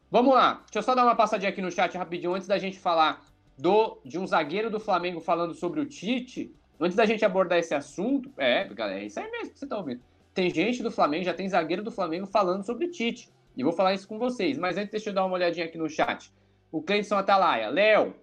Vamos 0.09 0.33
lá, 0.33 0.62
deixa 0.66 0.78
eu 0.78 0.83
só 0.85 0.94
dar 0.94 1.02
uma 1.02 1.16
passadinha 1.16 1.50
aqui 1.50 1.61
no 1.61 1.72
chat 1.72 1.98
rapidinho, 1.98 2.33
antes 2.33 2.46
da 2.46 2.59
gente 2.59 2.78
falar 2.78 3.26
do, 3.59 3.98
de 4.05 4.20
um 4.20 4.26
zagueiro 4.26 4.70
do 4.70 4.78
Flamengo 4.78 5.20
falando 5.20 5.52
sobre 5.52 5.81
o 5.81 5.85
Tite, 5.85 6.55
antes 6.78 6.96
da 6.96 7.05
gente 7.05 7.24
abordar 7.24 7.59
esse 7.59 7.74
assunto, 7.74 8.31
é, 8.37 8.62
galera, 8.72 9.00
é 9.00 9.07
isso 9.07 9.18
aí 9.18 9.28
mesmo 9.28 9.52
que 9.52 9.59
você 9.59 9.66
tá 9.66 9.78
ouvindo. 9.78 10.00
Tem 10.33 10.48
gente 10.48 10.81
do 10.81 10.92
Flamengo, 10.92 11.24
já 11.24 11.35
tem 11.35 11.48
zagueiro 11.48 11.83
do 11.83 11.90
Flamengo 11.90 12.24
falando 12.24 12.64
sobre 12.64 12.85
o 12.85 12.90
Tite, 12.92 13.28
e 13.57 13.64
vou 13.64 13.72
falar 13.72 13.94
isso 13.94 14.07
com 14.07 14.16
vocês, 14.16 14.57
mas 14.57 14.76
antes 14.76 14.92
deixa 14.92 15.11
eu 15.11 15.14
dar 15.14 15.24
uma 15.24 15.35
olhadinha 15.35 15.66
aqui 15.66 15.76
no 15.76 15.88
chat. 15.88 16.33
O 16.72 16.80
Cleidson 16.80 17.16
Atalaia. 17.16 17.68
Léo, 17.68 18.14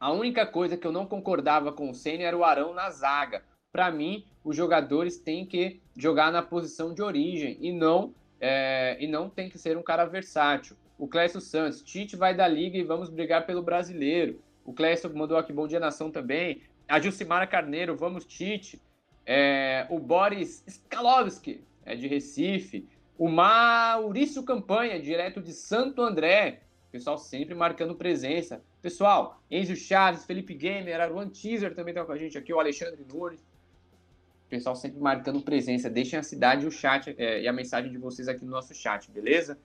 a 0.00 0.10
única 0.10 0.46
coisa 0.46 0.78
que 0.78 0.86
eu 0.86 0.92
não 0.92 1.04
concordava 1.04 1.70
com 1.70 1.90
o 1.90 1.94
Senna 1.94 2.22
era 2.22 2.36
o 2.36 2.42
Arão 2.42 2.72
na 2.72 2.88
zaga. 2.88 3.42
Para 3.70 3.90
mim, 3.90 4.24
os 4.42 4.56
jogadores 4.56 5.18
têm 5.18 5.44
que 5.44 5.78
jogar 5.94 6.32
na 6.32 6.42
posição 6.42 6.94
de 6.94 7.02
origem 7.02 7.58
e 7.60 7.70
não, 7.70 8.14
é, 8.40 8.96
e 8.98 9.06
não 9.06 9.28
tem 9.28 9.50
que 9.50 9.58
ser 9.58 9.76
um 9.76 9.82
cara 9.82 10.06
versátil. 10.06 10.74
O 10.98 11.06
Clécio 11.06 11.38
Santos, 11.38 11.82
Tite 11.82 12.16
vai 12.16 12.34
da 12.34 12.48
liga 12.48 12.78
e 12.78 12.82
vamos 12.82 13.10
brigar 13.10 13.44
pelo 13.44 13.62
brasileiro. 13.62 14.40
O 14.64 14.72
Clécio 14.72 15.14
mandou 15.14 15.36
aqui 15.36 15.52
bom 15.52 15.68
dia 15.68 15.78
nação 15.78 16.10
também. 16.10 16.62
A 16.88 16.98
Jucimara 16.98 17.46
Carneiro, 17.46 17.94
vamos 17.94 18.24
Tite. 18.24 18.80
É, 19.26 19.86
o 19.90 19.98
Boris 19.98 20.64
Skalowski, 20.66 21.62
é 21.84 21.94
de 21.94 22.08
Recife. 22.08 22.88
O 23.18 23.28
Maurício 23.28 24.42
Campanha, 24.44 24.98
direto 24.98 25.42
de 25.42 25.52
Santo 25.52 26.00
André 26.00 26.62
pessoal 26.90 27.18
sempre 27.18 27.54
marcando 27.54 27.94
presença. 27.94 28.62
Pessoal, 28.80 29.40
Enzo 29.50 29.76
Chaves, 29.76 30.24
Felipe 30.24 30.54
Gamer, 30.54 31.00
Aruan 31.00 31.28
Teaser 31.28 31.74
também 31.74 31.94
tá 31.94 32.04
com 32.04 32.12
a 32.12 32.16
gente 32.16 32.38
aqui, 32.38 32.52
o 32.52 32.60
Alexandre 32.60 33.04
Nunes. 33.12 33.44
Pessoal 34.48 34.76
sempre 34.76 35.00
marcando 35.00 35.40
presença. 35.40 35.90
Deixem 35.90 36.18
a 36.18 36.22
cidade, 36.22 36.66
o 36.66 36.70
chat 36.70 37.14
é, 37.18 37.42
e 37.42 37.48
a 37.48 37.52
mensagem 37.52 37.90
de 37.90 37.98
vocês 37.98 38.28
aqui 38.28 38.44
no 38.44 38.50
nosso 38.50 38.72
chat, 38.74 39.10
beleza? 39.10 39.58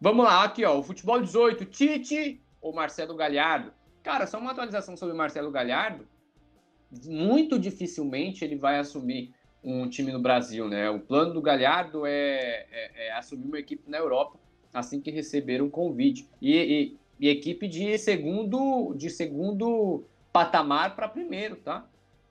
Vamos 0.00 0.24
lá, 0.24 0.42
aqui, 0.42 0.64
ó. 0.64 0.76
O 0.78 0.82
futebol 0.82 1.20
18, 1.20 1.64
Tite 1.66 2.40
ou 2.60 2.72
Marcelo 2.72 3.14
Galhardo? 3.14 3.72
Cara, 4.02 4.26
só 4.26 4.38
uma 4.38 4.50
atualização 4.50 4.96
sobre 4.96 5.14
o 5.14 5.16
Marcelo 5.16 5.50
Galhardo. 5.52 6.08
Muito 7.06 7.58
dificilmente 7.58 8.44
ele 8.44 8.56
vai 8.56 8.78
assumir 8.78 9.32
um 9.62 9.88
time 9.88 10.10
no 10.10 10.20
Brasil, 10.20 10.68
né? 10.68 10.90
O 10.90 10.98
plano 10.98 11.32
do 11.32 11.40
Galhardo 11.40 12.04
é, 12.04 12.66
é, 12.70 13.06
é 13.06 13.12
assumir 13.12 13.46
uma 13.46 13.58
equipe 13.60 13.88
na 13.88 13.98
Europa 13.98 14.41
assim 14.72 15.00
que 15.00 15.10
receber 15.10 15.62
um 15.62 15.70
convite. 15.70 16.28
E, 16.40 16.56
e, 16.56 16.98
e 17.20 17.28
equipe 17.28 17.68
de 17.68 17.98
segundo, 17.98 18.94
de 18.94 19.10
segundo 19.10 20.04
patamar 20.32 20.96
para 20.96 21.08
primeiro, 21.08 21.56
tá? 21.56 21.86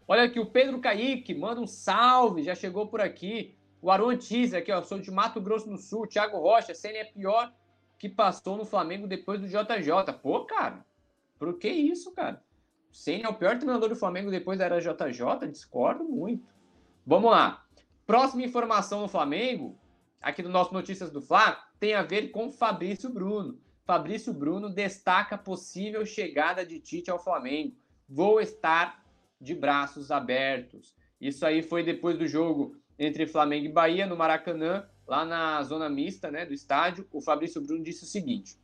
Olha 0.08 0.24
aqui, 0.24 0.40
o 0.40 0.46
Pedro 0.46 0.80
Kaique 0.80 1.34
manda 1.34 1.62
um 1.62 1.68
salve, 1.68 2.44
já 2.44 2.56
chegou 2.56 2.88
por 2.88 3.00
aqui. 3.00 3.56
O 3.82 3.90
Aron 3.90 4.10
aqui, 4.10 4.72
ó, 4.72 4.82
sou 4.84 5.00
de 5.00 5.10
Mato 5.10 5.40
Grosso 5.40 5.70
do 5.70 5.78
Sul. 5.78 6.06
Thiago 6.06 6.38
Rocha, 6.38 6.76
Senna 6.76 6.98
é 6.98 7.06
pior 7.06 7.52
que 7.98 8.10
passou 8.10 8.58
no 8.58 8.66
Flamengo 8.66 9.08
depois 9.08 9.40
do 9.40 9.48
JJ. 9.48 10.14
Pô, 10.22 10.44
cara, 10.46 10.86
por 11.40 11.58
que 11.58 11.70
isso, 11.70 12.12
cara? 12.12 12.44
O 12.92 12.96
Senna 12.96 13.28
é 13.28 13.30
o 13.30 13.36
pior 13.36 13.58
treinador 13.58 13.90
do 13.90 13.96
Flamengo 13.96 14.30
depois 14.30 14.60
da 14.60 14.66
era 14.66 14.82
JJ? 14.82 15.48
Discordo 15.50 16.04
muito. 16.04 16.46
Vamos 17.06 17.32
lá. 17.32 17.66
Próxima 18.06 18.44
informação 18.44 19.02
no 19.02 19.08
Flamengo, 19.08 19.78
aqui 20.22 20.44
do 20.44 20.50
nosso 20.50 20.74
Notícias 20.74 21.10
do 21.10 21.22
Fla, 21.22 21.58
tem 21.82 21.96
a 21.96 22.04
ver 22.04 22.30
com 22.30 22.52
Fabrício 22.52 23.10
Bruno. 23.10 23.60
Fabrício 23.84 24.32
Bruno 24.32 24.70
destaca 24.70 25.36
possível 25.36 26.06
chegada 26.06 26.64
de 26.64 26.80
Tite 26.80 27.10
ao 27.10 27.18
Flamengo. 27.18 27.76
Vou 28.08 28.40
estar 28.40 29.04
de 29.42 29.56
braços 29.56 30.12
abertos. 30.12 30.96
Isso 31.20 31.44
aí 31.44 31.64
foi 31.64 31.84
depois 31.84 32.20
do 32.20 32.28
jogo 32.28 32.76
entre 33.00 33.26
Flamengo 33.26 33.66
e 33.66 33.72
Bahia, 33.72 34.06
no 34.06 34.16
Maracanã, 34.16 34.88
lá 35.08 35.26
na 35.26 35.64
zona 35.64 35.90
mista 35.90 36.30
né, 36.30 36.46
do 36.46 36.54
estádio. 36.54 37.08
O 37.12 37.20
Fabrício 37.20 37.60
Bruno 37.60 37.84
disse 37.84 38.04
o 38.04 38.08
seguinte: 38.08 38.60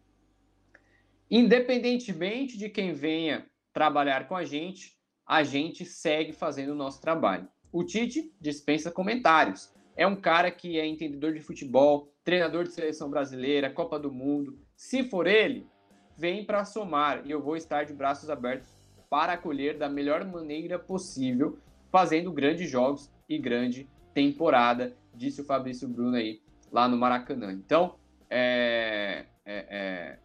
independentemente 1.28 2.56
de 2.56 2.70
quem 2.70 2.94
venha 2.94 3.50
trabalhar 3.74 4.28
com 4.28 4.36
a 4.36 4.46
gente, 4.46 4.96
a 5.26 5.42
gente 5.42 5.86
segue 5.86 6.34
fazendo 6.34 6.74
o 6.74 6.76
nosso 6.76 7.02
trabalho. 7.02 7.48
O 7.72 7.84
Tite 7.84 8.32
dispensa 8.40 8.92
comentários. 8.92 9.76
É 9.98 10.06
um 10.06 10.16
cara 10.16 10.52
que 10.52 10.80
é 10.80 10.86
entendedor 10.86 11.34
de 11.34 11.42
futebol, 11.42 12.14
treinador 12.24 12.66
de 12.66 12.72
seleção 12.72 13.10
brasileira, 13.10 13.72
Copa 13.72 13.98
do 13.98 14.12
Mundo. 14.12 14.56
Se 14.76 15.04
for 15.04 15.26
ele, 15.26 15.68
vem 16.16 16.46
para 16.46 16.64
somar 16.64 17.26
e 17.26 17.32
eu 17.32 17.42
vou 17.42 17.58
estar 17.58 17.84
de 17.84 17.94
braços 17.94 18.30
abertos 18.30 18.70
para 19.10 19.34
acolher 19.34 19.76
da 19.76 19.90
melhor 19.90 20.24
maneira 20.24 20.78
possível, 20.78 21.58
fazendo 21.92 22.32
grandes 22.32 22.70
jogos 22.70 23.12
e 23.28 23.40
grande 23.40 23.90
temporada, 24.14 24.96
disse 25.16 25.42
o 25.42 25.46
Fabrício 25.46 25.88
Bruno 25.88 26.16
aí 26.16 26.42
lá 26.72 26.88
no 26.88 26.96
Maracanã. 26.96 27.52
Então, 27.52 27.96
é, 28.30 29.26
é, 29.44 29.66
é, 29.70 30.20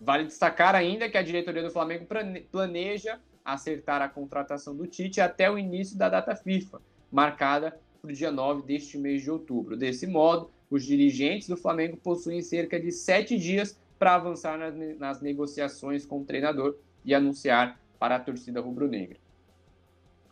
vale 0.00 0.24
destacar 0.24 0.76
ainda 0.76 1.10
que 1.10 1.18
a 1.18 1.22
diretoria 1.22 1.64
do 1.64 1.70
Flamengo 1.70 2.06
planeja 2.48 3.18
acertar 3.44 4.00
a 4.02 4.08
contratação 4.08 4.76
do 4.76 4.86
Tite 4.86 5.20
até 5.20 5.50
o 5.50 5.58
início 5.58 5.98
da 5.98 6.08
data 6.08 6.36
FIFA, 6.36 6.80
marcada 7.10 7.76
para 8.04 8.12
o 8.12 8.14
dia 8.14 8.30
9 8.30 8.62
deste 8.66 8.98
mês 8.98 9.22
de 9.22 9.30
outubro. 9.30 9.78
Desse 9.78 10.06
modo, 10.06 10.50
os 10.70 10.84
dirigentes 10.84 11.48
do 11.48 11.56
Flamengo 11.56 11.96
possuem 11.96 12.42
cerca 12.42 12.78
de 12.78 12.92
sete 12.92 13.38
dias 13.38 13.80
para 13.98 14.14
avançar 14.14 14.58
nas, 14.58 14.98
nas 14.98 15.22
negociações 15.22 16.04
com 16.04 16.20
o 16.20 16.24
treinador 16.24 16.76
e 17.02 17.14
anunciar 17.14 17.80
para 17.98 18.16
a 18.16 18.20
torcida 18.20 18.60
rubro-negra. 18.60 19.16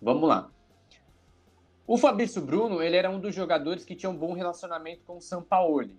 Vamos 0.02 0.28
lá. 0.28 0.50
O 1.86 1.96
Fabrício 1.96 2.42
Bruno, 2.42 2.82
ele 2.82 2.96
era 2.96 3.10
um 3.10 3.18
dos 3.18 3.34
jogadores 3.34 3.86
que 3.86 3.96
tinha 3.96 4.10
um 4.10 4.16
bom 4.16 4.34
relacionamento 4.34 5.02
com 5.06 5.16
o 5.16 5.22
Sampaoli. 5.22 5.98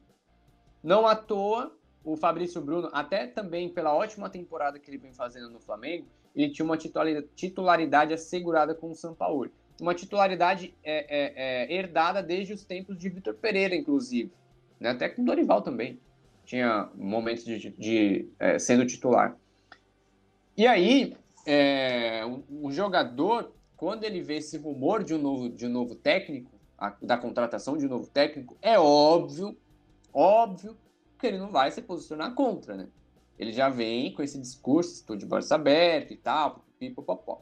Não 0.84 1.08
à 1.08 1.16
toa, 1.16 1.76
o 2.04 2.16
Fabrício 2.16 2.62
Bruno, 2.62 2.90
até 2.94 3.26
também 3.26 3.68
pela 3.68 3.96
ótima 3.96 4.30
temporada 4.30 4.78
que 4.78 4.92
ele 4.92 5.00
vem 5.00 5.14
fazendo 5.14 5.50
no 5.50 5.60
Flamengo, 5.60 6.06
ele 6.36 6.52
tinha 6.52 6.66
uma 6.66 6.78
titularidade 6.78 8.14
assegurada 8.14 8.76
com 8.76 8.92
o 8.92 8.96
Sampaoli 8.96 9.52
uma 9.82 9.94
titularidade 9.94 10.74
é, 10.84 10.94
é, 10.94 11.34
é, 11.36 11.74
herdada 11.74 12.22
desde 12.22 12.54
os 12.54 12.64
tempos 12.64 12.98
de 12.98 13.10
Vitor 13.10 13.34
Pereira, 13.34 13.76
inclusive. 13.76 14.32
Né? 14.80 14.90
Até 14.90 15.10
com 15.10 15.24
Dorival 15.24 15.62
também. 15.62 16.00
Tinha 16.46 16.90
momentos 16.96 17.44
de, 17.46 17.72
de, 17.72 18.30
é, 18.38 18.60
sendo 18.60 18.86
titular. 18.86 19.38
E 20.56 20.68
aí, 20.68 21.16
é, 21.46 22.26
o, 22.26 22.68
o, 22.68 22.72
jogador, 22.72 23.54
quando 23.76 24.04
ele 24.04 24.22
vê 24.22 24.38
esse 24.38 24.58
rumor 24.58 25.04
de 25.04 25.14
um 25.14 25.18
novo, 25.18 25.50
de 25.50 25.66
um 25.66 25.70
novo 25.70 25.96
técnico, 25.96 26.52
da 27.02 27.18
contratação 27.18 27.78
de 27.78 27.86
um 27.86 27.90
novo 27.90 28.08
técnico, 28.08 28.58
é 28.62 28.78
óbvio, 28.78 29.58
óbvio, 30.14 30.78
que 31.18 31.28
ele 31.28 31.38
não 31.38 31.50
vai 31.50 31.72
se 31.72 31.82
posicionar 31.82 32.34
contra, 32.36 32.76
né? 32.76 32.90
Ele 33.40 33.54
já 33.54 33.70
vem 33.70 34.14
com 34.14 34.22
esse 34.22 34.38
discurso, 34.38 34.94
estou 34.94 35.16
de 35.16 35.26
bolsa 35.26 35.56
aberta 35.56 36.14
e 36.14 36.18
tal, 36.18 36.66
pipopopó. 36.78 37.42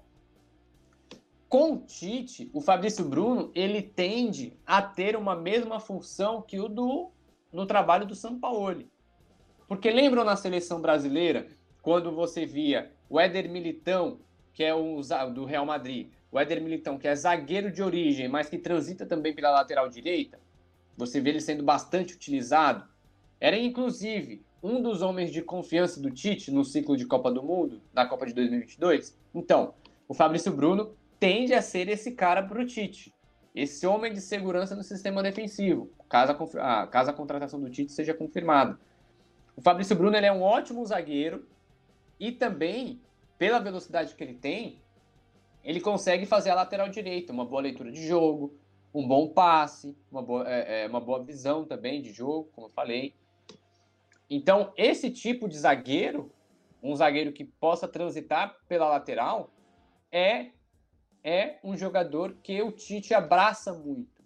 Com 1.51 1.73
o 1.73 1.77
Tite, 1.79 2.49
o 2.53 2.61
Fabrício 2.61 3.03
Bruno, 3.03 3.51
ele 3.53 3.81
tende 3.81 4.53
a 4.65 4.81
ter 4.81 5.17
uma 5.17 5.35
mesma 5.35 5.81
função 5.81 6.41
que 6.41 6.57
o 6.57 6.69
do 6.69 7.11
no 7.51 7.65
trabalho 7.65 8.05
do 8.05 8.15
Sampaoli. 8.15 8.89
Porque 9.67 9.91
lembram 9.91 10.23
na 10.23 10.37
seleção 10.37 10.79
brasileira, 10.79 11.49
quando 11.81 12.09
você 12.09 12.45
via 12.45 12.93
o 13.09 13.19
Éder 13.19 13.51
Militão, 13.51 14.21
que 14.53 14.63
é 14.63 14.73
o 14.73 15.01
do 15.33 15.43
Real 15.43 15.65
Madrid, 15.65 16.07
o 16.31 16.39
Éder 16.39 16.63
Militão, 16.63 16.97
que 16.97 17.05
é 17.05 17.13
zagueiro 17.13 17.69
de 17.69 17.83
origem, 17.83 18.29
mas 18.29 18.47
que 18.47 18.57
transita 18.57 19.05
também 19.05 19.35
pela 19.35 19.51
lateral 19.51 19.89
direita, 19.89 20.39
você 20.95 21.19
vê 21.19 21.31
ele 21.31 21.41
sendo 21.41 21.63
bastante 21.63 22.13
utilizado. 22.13 22.87
Era 23.41 23.57
inclusive 23.57 24.41
um 24.63 24.81
dos 24.81 25.01
homens 25.01 25.29
de 25.29 25.41
confiança 25.41 25.99
do 25.99 26.11
Tite 26.11 26.49
no 26.49 26.63
ciclo 26.63 26.95
de 26.95 27.05
Copa 27.05 27.29
do 27.29 27.43
Mundo, 27.43 27.81
da 27.93 28.05
Copa 28.05 28.25
de 28.25 28.33
2022. 28.35 29.19
Então, 29.35 29.73
o 30.07 30.13
Fabrício 30.13 30.53
Bruno 30.53 30.95
tende 31.21 31.53
a 31.53 31.61
ser 31.61 31.87
esse 31.87 32.13
cara 32.13 32.41
para 32.41 32.59
o 32.59 32.65
Tite. 32.65 33.13
Esse 33.53 33.85
homem 33.85 34.11
de 34.11 34.19
segurança 34.19 34.75
no 34.75 34.81
sistema 34.81 35.21
defensivo, 35.21 35.91
caso 36.09 36.35
a, 36.59 36.87
caso 36.87 37.11
a 37.11 37.13
contratação 37.13 37.61
do 37.61 37.69
Tite 37.69 37.91
seja 37.91 38.11
confirmada. 38.11 38.79
O 39.55 39.61
Fabrício 39.61 39.95
Bruno 39.95 40.17
ele 40.17 40.25
é 40.25 40.33
um 40.33 40.41
ótimo 40.41 40.83
zagueiro 40.83 41.47
e 42.19 42.31
também, 42.31 42.99
pela 43.37 43.59
velocidade 43.59 44.15
que 44.15 44.23
ele 44.23 44.33
tem, 44.33 44.81
ele 45.63 45.79
consegue 45.79 46.25
fazer 46.25 46.49
a 46.49 46.55
lateral 46.55 46.89
direita, 46.89 47.31
uma 47.31 47.45
boa 47.45 47.61
leitura 47.61 47.91
de 47.91 48.07
jogo, 48.07 48.57
um 48.91 49.07
bom 49.07 49.27
passe, 49.27 49.95
uma 50.11 50.23
boa, 50.23 50.51
é, 50.51 50.85
é, 50.85 50.87
uma 50.87 50.99
boa 50.99 51.23
visão 51.23 51.65
também 51.65 52.01
de 52.01 52.11
jogo, 52.11 52.49
como 52.51 52.65
eu 52.65 52.71
falei. 52.71 53.13
Então, 54.27 54.73
esse 54.75 55.11
tipo 55.11 55.47
de 55.47 55.59
zagueiro, 55.59 56.33
um 56.81 56.95
zagueiro 56.95 57.31
que 57.31 57.45
possa 57.45 57.87
transitar 57.87 58.57
pela 58.67 58.89
lateral, 58.89 59.51
é 60.11 60.49
é 61.23 61.59
um 61.63 61.77
jogador 61.77 62.35
que 62.41 62.61
o 62.61 62.71
Tite 62.71 63.13
abraça 63.13 63.73
muito. 63.73 64.21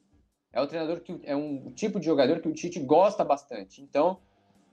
É 0.51 0.61
o 0.61 0.67
treinador 0.67 1.01
que 1.01 1.19
é 1.23 1.35
um 1.35 1.71
tipo 1.71 1.99
de 1.99 2.05
jogador 2.05 2.39
que 2.39 2.47
o 2.47 2.53
Tite 2.53 2.79
gosta 2.79 3.23
bastante. 3.23 3.81
Então, 3.81 4.19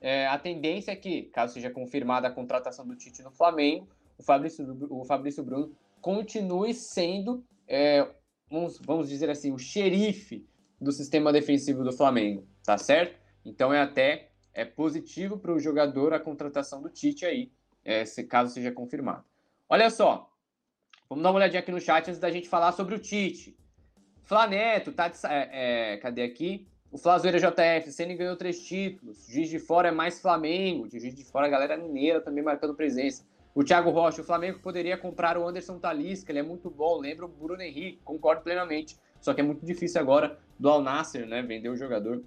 é, 0.01 0.27
a 0.27 0.39
tendência 0.39 0.93
é 0.93 0.97
que, 0.97 1.23
caso 1.25 1.55
seja 1.55 1.71
confirmada 1.71 2.29
a 2.29 2.31
contratação 2.31 2.87
do 2.87 2.97
Tite 2.97 3.23
no 3.23 3.31
Flamengo, 3.31 3.89
o 4.19 4.23
Fabrício, 4.23 4.89
o 4.91 5.05
Fabrício 5.05 5.43
Bruno 5.43 5.75
continue 6.01 6.75
sendo, 6.75 7.45
é, 7.67 8.09
vamos, 8.51 8.79
vamos 8.85 9.09
dizer 9.09 9.31
assim, 9.31 9.53
o 9.53 9.59
xerife 9.59 10.47
do 10.81 10.93
sistema 10.93 11.33
defensivo 11.33 11.85
do 11.85 11.93
Flamengo, 11.93 12.47
tá 12.65 12.77
certo? 12.77 13.19
Então 13.45 13.73
é 13.73 13.81
até 13.81 14.31
é 14.55 14.65
positivo 14.65 15.39
para 15.39 15.53
o 15.53 15.59
jogador 15.59 16.13
a 16.13 16.21
contratação 16.21 16.83
do 16.83 16.91
Tite 16.91 17.25
aí, 17.25 17.51
é, 17.85 18.05
se 18.05 18.25
caso 18.25 18.53
seja 18.53 18.71
confirmado. 18.71 19.25
Olha 19.69 19.89
só, 19.89 20.32
Vamos 21.13 21.25
dar 21.25 21.31
uma 21.31 21.37
olhadinha 21.37 21.61
aqui 21.61 21.71
no 21.71 21.79
chat 21.79 22.09
antes 22.09 22.19
da 22.19 22.31
gente 22.31 22.49
falar 22.49 22.73
sobre 22.73 22.95
o 22.95 22.99
Tite. 22.99 23.55
Flaneto, 24.23 24.93
tá 24.93 25.09
de, 25.09 25.19
é, 25.27 25.93
é, 25.93 25.97
cadê 25.99 26.23
aqui? 26.23 26.67
O 26.91 26.97
Flazoeira 26.97 27.39
JF, 27.39 27.93
Senna 27.93 28.15
ganhou 28.15 28.35
três 28.35 28.65
títulos. 28.65 29.27
Juiz 29.27 29.51
de 29.51 29.59
Fora 29.59 29.89
é 29.89 29.91
mais 29.91 30.23
Flamengo. 30.23 30.89
De 30.89 30.99
Juiz 30.99 31.15
de 31.15 31.23
Fora, 31.23 31.49
a 31.49 31.51
galera 31.51 31.77
mineira 31.77 32.23
também 32.23 32.43
marcando 32.43 32.75
presença. 32.75 33.27
O 33.55 33.63
Thiago 33.63 33.91
Rocha, 33.91 34.23
o 34.23 34.25
Flamengo 34.25 34.61
poderia 34.61 34.97
comprar 34.97 35.37
o 35.37 35.47
Anderson 35.47 35.79
Talisca, 35.79 36.33
ele 36.33 36.39
é 36.39 36.43
muito 36.43 36.71
bom. 36.71 36.99
Lembra 36.99 37.27
o 37.27 37.29
Bruno 37.29 37.61
Henrique, 37.61 38.01
concordo 38.03 38.41
plenamente. 38.41 38.97
Só 39.21 39.35
que 39.35 39.43
é 39.43 39.45
muito 39.45 39.67
difícil 39.67 40.01
agora 40.01 40.39
do 40.59 40.71
Al 40.71 40.81
Nasser, 40.81 41.27
né? 41.27 41.43
Vender 41.43 41.69
o 41.69 41.77
jogador. 41.77 42.23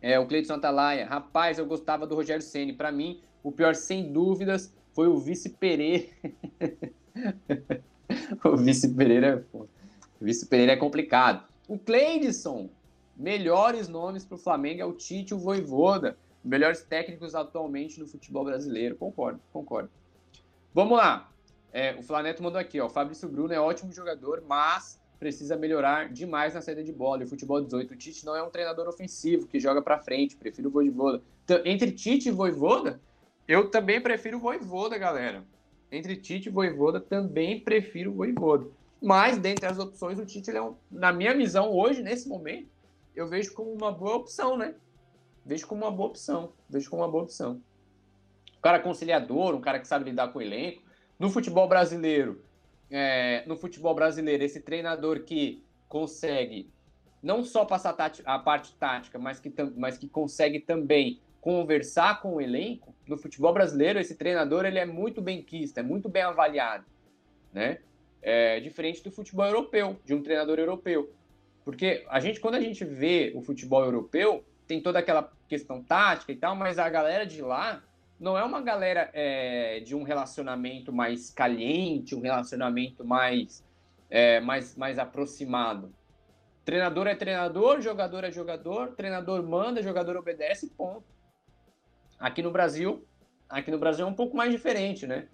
É, 0.00 0.18
o 0.18 0.26
Cleiton 0.26 0.54
Atalaia, 0.54 1.04
rapaz, 1.04 1.58
eu 1.58 1.66
gostava 1.66 2.06
do 2.06 2.14
Rogério 2.14 2.40
Ceni. 2.40 2.72
Para 2.72 2.90
mim, 2.90 3.20
o 3.42 3.52
pior, 3.52 3.74
sem 3.74 4.10
dúvidas, 4.10 4.74
foi 4.94 5.08
o 5.08 5.18
vice 5.18 5.50
Pereira. 5.50 6.06
o 8.44 8.56
Vice 8.56 8.88
Pereira, 8.94 9.46
pô, 9.52 9.66
o 10.20 10.24
Vice 10.24 10.46
Pereira 10.46 10.72
é 10.72 10.76
complicado. 10.76 11.46
O 11.68 11.78
Cleidson, 11.78 12.70
melhores 13.16 13.88
nomes 13.88 14.24
para 14.24 14.36
o 14.36 14.38
Flamengo 14.38 14.80
é 14.80 14.84
o 14.84 14.92
Tite 14.92 15.32
e 15.32 15.34
o 15.34 15.38
Voivoda, 15.38 16.16
melhores 16.42 16.82
técnicos 16.82 17.34
atualmente 17.34 18.00
no 18.00 18.06
futebol 18.06 18.44
brasileiro. 18.44 18.96
Concordo, 18.96 19.40
concordo. 19.52 19.90
Vamos 20.72 20.96
lá. 20.96 21.30
É, 21.72 21.94
o 21.96 22.02
Flaneto 22.02 22.42
mandou 22.42 22.58
aqui, 22.58 22.80
ó. 22.80 22.86
O 22.86 22.90
Fabrício 22.90 23.28
Bruno 23.28 23.52
é 23.52 23.60
ótimo 23.60 23.92
jogador, 23.92 24.42
mas 24.46 24.98
precisa 25.18 25.56
melhorar 25.56 26.08
demais 26.08 26.54
na 26.54 26.62
saída 26.62 26.82
de 26.82 26.92
bola. 26.92 27.22
E 27.22 27.26
o 27.26 27.28
futebol 27.28 27.60
18, 27.60 27.92
o 27.92 27.96
Tite 27.96 28.24
não 28.24 28.36
é 28.36 28.42
um 28.42 28.50
treinador 28.50 28.88
ofensivo 28.88 29.46
que 29.46 29.60
joga 29.60 29.82
para 29.82 29.98
frente, 29.98 30.36
prefiro 30.36 30.68
o 30.68 30.72
Voivoda. 30.72 31.20
Então, 31.44 31.60
entre 31.64 31.92
Tite 31.92 32.28
e 32.28 32.32
Voivoda, 32.32 33.00
eu 33.46 33.70
também 33.70 34.00
prefiro 34.00 34.38
o 34.38 34.40
Voivoda, 34.40 34.96
galera. 34.96 35.44
Entre 35.90 36.16
Tite 36.16 36.48
e 36.48 36.52
Voivoda, 36.52 37.00
também 37.00 37.60
prefiro 37.60 38.10
o 38.10 38.14
Voivoda. 38.14 38.66
Mas, 39.00 39.38
dentre 39.38 39.66
as 39.66 39.78
opções, 39.78 40.18
o 40.18 40.26
Tite, 40.26 40.50
é 40.50 40.62
um, 40.62 40.74
na 40.90 41.12
minha 41.12 41.34
visão, 41.34 41.70
hoje, 41.72 42.02
nesse 42.02 42.28
momento, 42.28 42.68
eu 43.14 43.26
vejo 43.26 43.52
como 43.54 43.72
uma 43.72 43.90
boa 43.90 44.16
opção, 44.16 44.56
né? 44.56 44.74
Vejo 45.44 45.66
como 45.66 45.84
uma 45.84 45.90
boa 45.90 46.08
opção. 46.08 46.52
Vejo 46.68 46.90
como 46.90 47.02
uma 47.02 47.10
boa 47.10 47.24
opção. 47.24 47.62
Um 48.56 48.60
cara 48.60 48.80
conciliador, 48.80 49.54
um 49.54 49.60
cara 49.60 49.78
que 49.78 49.88
sabe 49.88 50.10
lidar 50.10 50.28
com 50.28 50.38
o 50.38 50.42
elenco. 50.42 50.82
No 51.18 51.30
futebol 51.30 51.66
brasileiro, 51.68 52.42
é, 52.90 53.44
no 53.46 53.56
futebol 53.56 53.94
brasileiro, 53.94 54.44
esse 54.44 54.60
treinador 54.60 55.20
que 55.20 55.64
consegue 55.88 56.70
não 57.22 57.42
só 57.42 57.64
passar 57.64 57.96
a 58.24 58.38
parte 58.38 58.74
tática, 58.74 59.18
mas 59.18 59.40
que, 59.40 59.52
mas 59.76 59.98
que 59.98 60.08
consegue 60.08 60.60
também 60.60 61.20
conversar 61.40 62.20
com 62.20 62.34
o 62.34 62.40
elenco, 62.40 62.94
no 63.06 63.16
futebol 63.16 63.52
brasileiro, 63.52 63.98
esse 63.98 64.14
treinador 64.14 64.64
ele 64.64 64.78
é 64.78 64.84
muito 64.84 65.22
bem 65.22 65.42
quisto, 65.42 65.78
é 65.78 65.82
muito 65.82 66.08
bem 66.08 66.22
avaliado, 66.22 66.84
né? 67.52 67.78
É, 68.20 68.60
diferente 68.60 69.02
do 69.02 69.10
futebol 69.10 69.46
europeu, 69.46 69.96
de 70.04 70.14
um 70.14 70.22
treinador 70.22 70.58
europeu. 70.58 71.12
Porque 71.64 72.04
a 72.08 72.18
gente, 72.18 72.40
quando 72.40 72.56
a 72.56 72.60
gente 72.60 72.84
vê 72.84 73.32
o 73.34 73.42
futebol 73.42 73.84
europeu, 73.84 74.44
tem 74.66 74.80
toda 74.80 74.98
aquela 74.98 75.32
questão 75.48 75.82
tática 75.82 76.32
e 76.32 76.36
tal, 76.36 76.56
mas 76.56 76.78
a 76.78 76.88
galera 76.88 77.24
de 77.24 77.40
lá 77.40 77.82
não 78.18 78.36
é 78.36 78.42
uma 78.42 78.60
galera 78.60 79.10
é, 79.12 79.80
de 79.80 79.94
um 79.94 80.02
relacionamento 80.02 80.92
mais 80.92 81.30
caliente, 81.30 82.14
um 82.14 82.20
relacionamento 82.20 83.04
mais, 83.04 83.64
é, 84.10 84.40
mais, 84.40 84.76
mais 84.76 84.98
aproximado. 84.98 85.94
Treinador 86.64 87.06
é 87.06 87.14
treinador, 87.14 87.80
jogador 87.80 88.24
é 88.24 88.30
jogador, 88.30 88.88
treinador 88.94 89.42
manda, 89.42 89.82
jogador 89.82 90.16
obedece, 90.16 90.68
ponto. 90.76 91.04
Aqui 92.18 92.42
no 92.42 92.50
Brasil, 92.50 93.06
aqui 93.48 93.70
no 93.70 93.78
Brasil 93.78 94.06
é 94.06 94.08
um 94.08 94.14
pouco 94.14 94.36
mais 94.36 94.50
diferente, 94.50 95.06
né? 95.06 95.28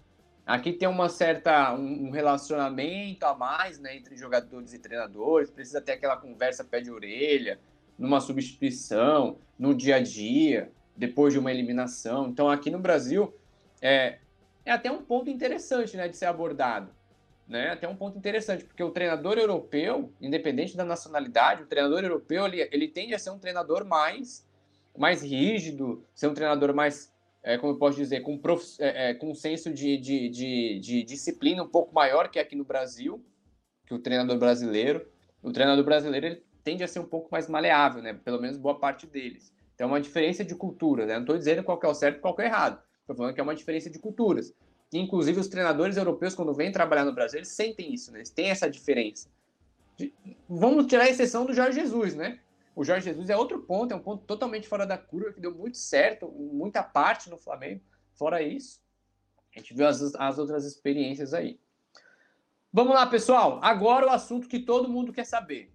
Aqui 0.45 0.71
tem 0.71 0.87
uma 0.87 1.09
certa 1.09 1.73
um 1.73 2.11
relacionamento 2.11 3.25
a 3.25 3.33
mais, 3.33 3.79
né, 3.79 3.97
entre 3.97 4.15
jogadores 4.15 4.73
e 4.73 4.79
treinadores. 4.79 5.49
Precisa 5.49 5.81
ter 5.81 5.93
aquela 5.93 6.15
conversa 6.15 6.63
pé 6.63 6.81
de 6.81 6.91
orelha, 6.91 7.59
numa 7.97 8.19
substituição, 8.19 9.37
no 9.57 9.73
dia 9.73 9.95
a 9.95 9.99
dia 9.99 10.71
depois 10.95 11.33
de 11.33 11.39
uma 11.39 11.51
eliminação. 11.51 12.27
Então, 12.27 12.49
aqui 12.49 12.69
no 12.69 12.79
Brasil, 12.79 13.33
é, 13.81 14.19
é 14.63 14.71
até 14.71 14.89
um 14.89 15.03
ponto 15.03 15.29
interessante 15.29 15.97
né, 15.97 16.07
de 16.07 16.15
ser 16.15 16.25
abordado. 16.25 16.89
Né? 17.47 17.71
Até 17.71 17.87
um 17.87 17.95
ponto 17.95 18.17
interessante, 18.17 18.63
porque 18.63 18.83
o 18.83 18.91
treinador 18.91 19.37
europeu, 19.37 20.11
independente 20.21 20.75
da 20.75 20.85
nacionalidade, 20.85 21.63
o 21.63 21.67
treinador 21.67 22.03
europeu 22.03 22.45
ele, 22.45 22.67
ele 22.71 22.87
tende 22.87 23.13
a 23.13 23.19
ser 23.19 23.29
um 23.29 23.37
treinador 23.37 23.85
mais, 23.85 24.47
mais 24.99 25.21
rígido, 25.21 26.03
ser 26.13 26.27
um 26.27 26.33
treinador 26.33 26.73
mais, 26.73 27.13
é, 27.43 27.57
como 27.57 27.73
eu 27.73 27.77
posso 27.77 27.97
dizer, 27.97 28.21
com, 28.21 28.37
prof, 28.37 28.63
é, 28.79 29.09
é, 29.09 29.13
com 29.13 29.31
um 29.31 29.35
senso 29.35 29.73
de, 29.73 29.97
de, 29.97 30.29
de, 30.29 30.79
de 30.79 31.03
disciplina 31.03 31.63
um 31.63 31.67
pouco 31.67 31.93
maior 31.93 32.29
que 32.29 32.39
aqui 32.39 32.55
no 32.55 32.63
Brasil, 32.63 33.23
que 33.85 33.93
o 33.93 33.99
treinador 33.99 34.37
brasileiro. 34.37 35.05
O 35.41 35.51
treinador 35.51 35.83
brasileiro 35.83 36.25
ele 36.25 36.43
tende 36.63 36.83
a 36.83 36.87
ser 36.87 36.99
um 36.99 37.05
pouco 37.05 37.29
mais 37.31 37.47
maleável, 37.47 38.01
né? 38.01 38.13
pelo 38.13 38.41
menos 38.41 38.57
boa 38.57 38.79
parte 38.79 39.05
deles. 39.05 39.53
Então, 39.75 39.87
é 39.87 39.91
uma 39.91 40.01
diferença 40.01 40.43
de 40.43 40.55
cultura, 40.55 41.05
né? 41.05 41.15
Não 41.15 41.21
estou 41.21 41.37
dizendo 41.37 41.63
qual 41.63 41.79
é 41.83 41.87
o 41.87 41.93
certo 41.93 42.17
e 42.17 42.19
qual 42.21 42.33
é 42.39 42.43
o 42.43 42.45
errado. 42.45 42.81
Estou 43.01 43.15
falando 43.15 43.33
que 43.33 43.41
é 43.41 43.43
uma 43.43 43.53
diferença 43.53 43.89
de 43.89 43.99
culturas. 43.99 44.53
E, 44.91 44.97
inclusive, 44.97 45.39
os 45.39 45.49
treinadores 45.49 45.97
europeus, 45.97 46.33
quando 46.33 46.53
vêm 46.53 46.71
trabalhar 46.71 47.03
no 47.03 47.13
Brasil, 47.13 47.39
eles 47.39 47.49
sentem 47.49 47.93
isso, 47.93 48.11
né? 48.11 48.19
Eles 48.19 48.29
têm 48.29 48.49
essa 48.49 48.69
diferença. 48.69 49.29
De... 49.97 50.13
Vamos 50.47 50.87
tirar 50.87 51.03
a 51.03 51.09
exceção 51.09 51.45
do 51.45 51.53
Jorge 51.53 51.81
Jesus, 51.81 52.15
né? 52.15 52.39
O 52.75 52.83
Jorge 52.83 53.05
Jesus 53.05 53.29
é 53.29 53.37
outro 53.37 53.61
ponto, 53.61 53.93
é 53.93 53.95
um 53.95 54.01
ponto 54.01 54.25
totalmente 54.25 54.67
fora 54.67 54.85
da 54.85 54.97
curva, 54.97 55.31
que 55.31 55.39
deu 55.39 55.55
muito 55.55 55.77
certo, 55.77 56.27
muita 56.29 56.83
parte 56.83 57.29
no 57.29 57.37
Flamengo. 57.37 57.81
Fora 58.15 58.41
isso, 58.41 58.81
a 59.55 59.59
gente 59.59 59.73
viu 59.73 59.87
as, 59.87 60.13
as 60.15 60.37
outras 60.37 60.65
experiências 60.65 61.33
aí. 61.33 61.59
Vamos 62.71 62.93
lá, 62.93 63.05
pessoal. 63.05 63.59
Agora 63.61 64.05
o 64.05 64.09
assunto 64.09 64.49
que 64.49 64.59
todo 64.59 64.89
mundo 64.89 65.13
quer 65.13 65.23
saber. 65.23 65.73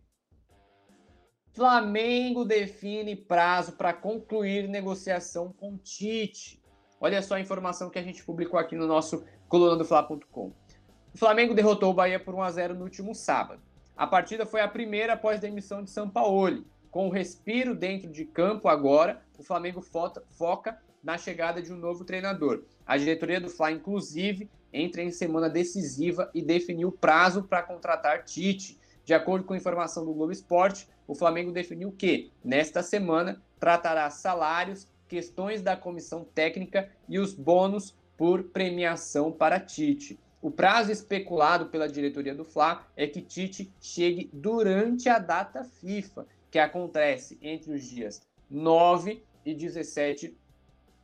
Flamengo 1.53 2.45
define 2.45 3.17
prazo 3.17 3.73
para 3.73 3.93
concluir 3.93 4.69
negociação 4.69 5.53
com 5.53 5.79
Tite. 5.79 6.63
Olha 7.01 7.23
só 7.23 7.35
a 7.35 7.41
informação 7.41 7.89
que 7.89 7.99
a 7.99 8.03
gente 8.03 8.23
publicou 8.23 8.61
aqui 8.61 8.77
no 8.77 8.87
nosso 8.87 9.25
coluna. 9.49 9.83
O 9.83 11.19
Flamengo 11.19 11.55
derrotou 11.55 11.91
o 11.91 11.95
Bahia 11.95 12.21
por 12.21 12.35
1 12.35 12.43
a 12.43 12.51
0 12.51 12.75
no 12.75 12.85
último 12.85 13.15
sábado. 13.15 13.63
A 13.97 14.07
partida 14.07 14.47
foi 14.47 14.61
a 14.61 14.69
primeira 14.69 15.15
após 15.15 15.39
a 15.39 15.41
demissão 15.41 15.83
de 15.83 15.91
Sampaoli. 15.91 16.67
Com 16.91 17.07
o 17.07 17.11
respiro 17.11 17.75
dentro 17.75 18.11
de 18.11 18.25
campo 18.25 18.69
agora, 18.69 19.23
o 19.39 19.45
Flamengo 19.45 19.81
foca 19.81 20.79
na 21.03 21.17
chegada 21.17 21.63
de 21.63 21.73
um 21.73 21.77
novo 21.77 22.05
treinador. 22.05 22.65
A 22.85 22.97
diretoria 22.97 23.41
do 23.41 23.49
Fla, 23.49 23.71
inclusive, 23.71 24.51
entra 24.73 25.03
em 25.03 25.11
semana 25.11 25.49
decisiva 25.49 26.31
e 26.35 26.43
definiu 26.43 26.91
prazo 26.91 27.45
para 27.45 27.63
contratar 27.63 28.25
Tite. 28.25 28.79
De 29.05 29.15
acordo 29.15 29.45
com 29.45 29.55
informação 29.55 30.05
do 30.05 30.13
Globo 30.13 30.33
Esporte, 30.33 30.89
o 31.07 31.15
Flamengo 31.15 31.53
definiu 31.53 31.93
que, 31.93 32.33
nesta 32.45 32.83
semana, 32.83 33.41
tratará 33.59 34.11
salários, 34.11 34.89
questões 35.09 35.63
da 35.63 35.77
comissão 35.77 36.25
técnica 36.25 36.91
e 37.09 37.19
os 37.19 37.35
bônus 37.35 37.97
por 38.17 38.45
premiação 38.45 39.33
para 39.33 39.59
Tite. 39.59 40.19
O 40.43 40.51
prazo 40.51 40.91
especulado 40.91 41.67
pela 41.67 41.89
diretoria 41.89 42.35
do 42.35 42.45
Fla 42.45 42.87
é 42.97 43.07
que 43.07 43.21
Tite 43.21 43.73
chegue 43.81 44.31
durante 44.33 45.09
a 45.09 45.19
data 45.19 45.65
FIFA, 45.65 46.27
que 46.51 46.59
acontece 46.59 47.39
entre 47.41 47.73
os 47.73 47.85
dias 47.85 48.23
9 48.51 49.23
e 49.45 49.55
17 49.55 50.37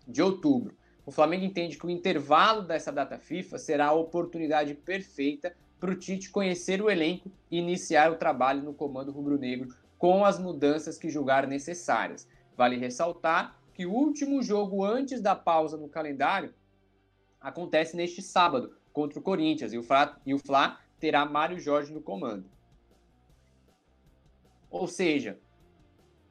de 0.06 0.22
outubro. 0.22 0.76
O 1.04 1.12
Flamengo 1.12 1.44
entende 1.44 1.78
que 1.78 1.86
o 1.86 1.90
intervalo 1.90 2.62
dessa 2.62 2.90
data 2.90 3.18
FIFA 3.18 3.58
será 3.58 3.86
a 3.86 3.92
oportunidade 3.92 4.74
perfeita 4.74 5.54
para 5.78 5.92
o 5.92 5.96
Tite 5.96 6.30
conhecer 6.30 6.82
o 6.82 6.90
elenco 6.90 7.30
e 7.50 7.58
iniciar 7.58 8.10
o 8.10 8.16
trabalho 8.16 8.62
no 8.62 8.74
comando 8.74 9.12
rubro-negro 9.12 9.74
com 9.96 10.24
as 10.24 10.38
mudanças 10.38 10.98
que 10.98 11.08
julgar 11.08 11.46
necessárias. 11.46 12.28
Vale 12.56 12.76
ressaltar 12.76 13.56
que 13.72 13.86
o 13.86 13.92
último 13.92 14.42
jogo 14.42 14.84
antes 14.84 15.20
da 15.20 15.36
pausa 15.36 15.76
no 15.76 15.88
calendário 15.88 16.52
acontece 17.40 17.96
neste 17.96 18.22
sábado 18.22 18.74
contra 18.92 19.18
o 19.18 19.22
Corinthians 19.22 19.72
e 19.72 19.78
o 19.78 20.38
Fla, 20.38 20.80
terá 20.98 21.24
Mário 21.24 21.60
Jorge 21.60 21.92
no 21.92 22.00
comando. 22.00 22.55
Ou 24.76 24.86
seja, 24.86 25.38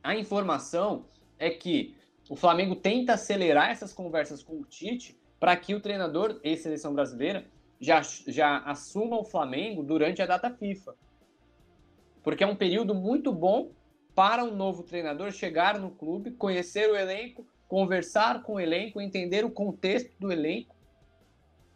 a 0.04 0.16
informação 0.16 1.06
é 1.38 1.50
que 1.50 1.96
o 2.30 2.36
Flamengo 2.36 2.76
tenta 2.76 3.14
acelerar 3.14 3.70
essas 3.70 3.94
conversas 3.94 4.42
com 4.42 4.60
o 4.60 4.66
Tite 4.66 5.18
para 5.40 5.56
que 5.56 5.76
o 5.76 5.80
treinador 5.80 6.40
e 6.44 6.56
seleção 6.58 6.94
brasileira 6.94 7.46
já, 7.80 8.02
já 8.28 8.60
assuma 8.60 9.18
o 9.20 9.24
Flamengo 9.24 9.84
durante 9.84 10.22
a 10.22 10.26
data 10.26 10.50
FIFA 10.50 10.96
porque 12.26 12.44
é 12.44 12.48
um 12.48 12.56
período 12.56 12.96
muito 12.96 13.32
bom 13.32 13.70
para 14.16 14.44
um 14.44 14.56
novo 14.56 14.82
treinador 14.82 15.32
chegar 15.32 15.78
no 15.78 15.92
clube, 15.92 16.32
conhecer 16.32 16.90
o 16.90 16.96
elenco, 16.96 17.46
conversar 17.68 18.42
com 18.42 18.54
o 18.54 18.60
elenco, 18.60 19.00
entender 19.00 19.46
o 19.46 19.52
contexto 19.52 20.12
do 20.20 20.32
elenco, 20.32 20.76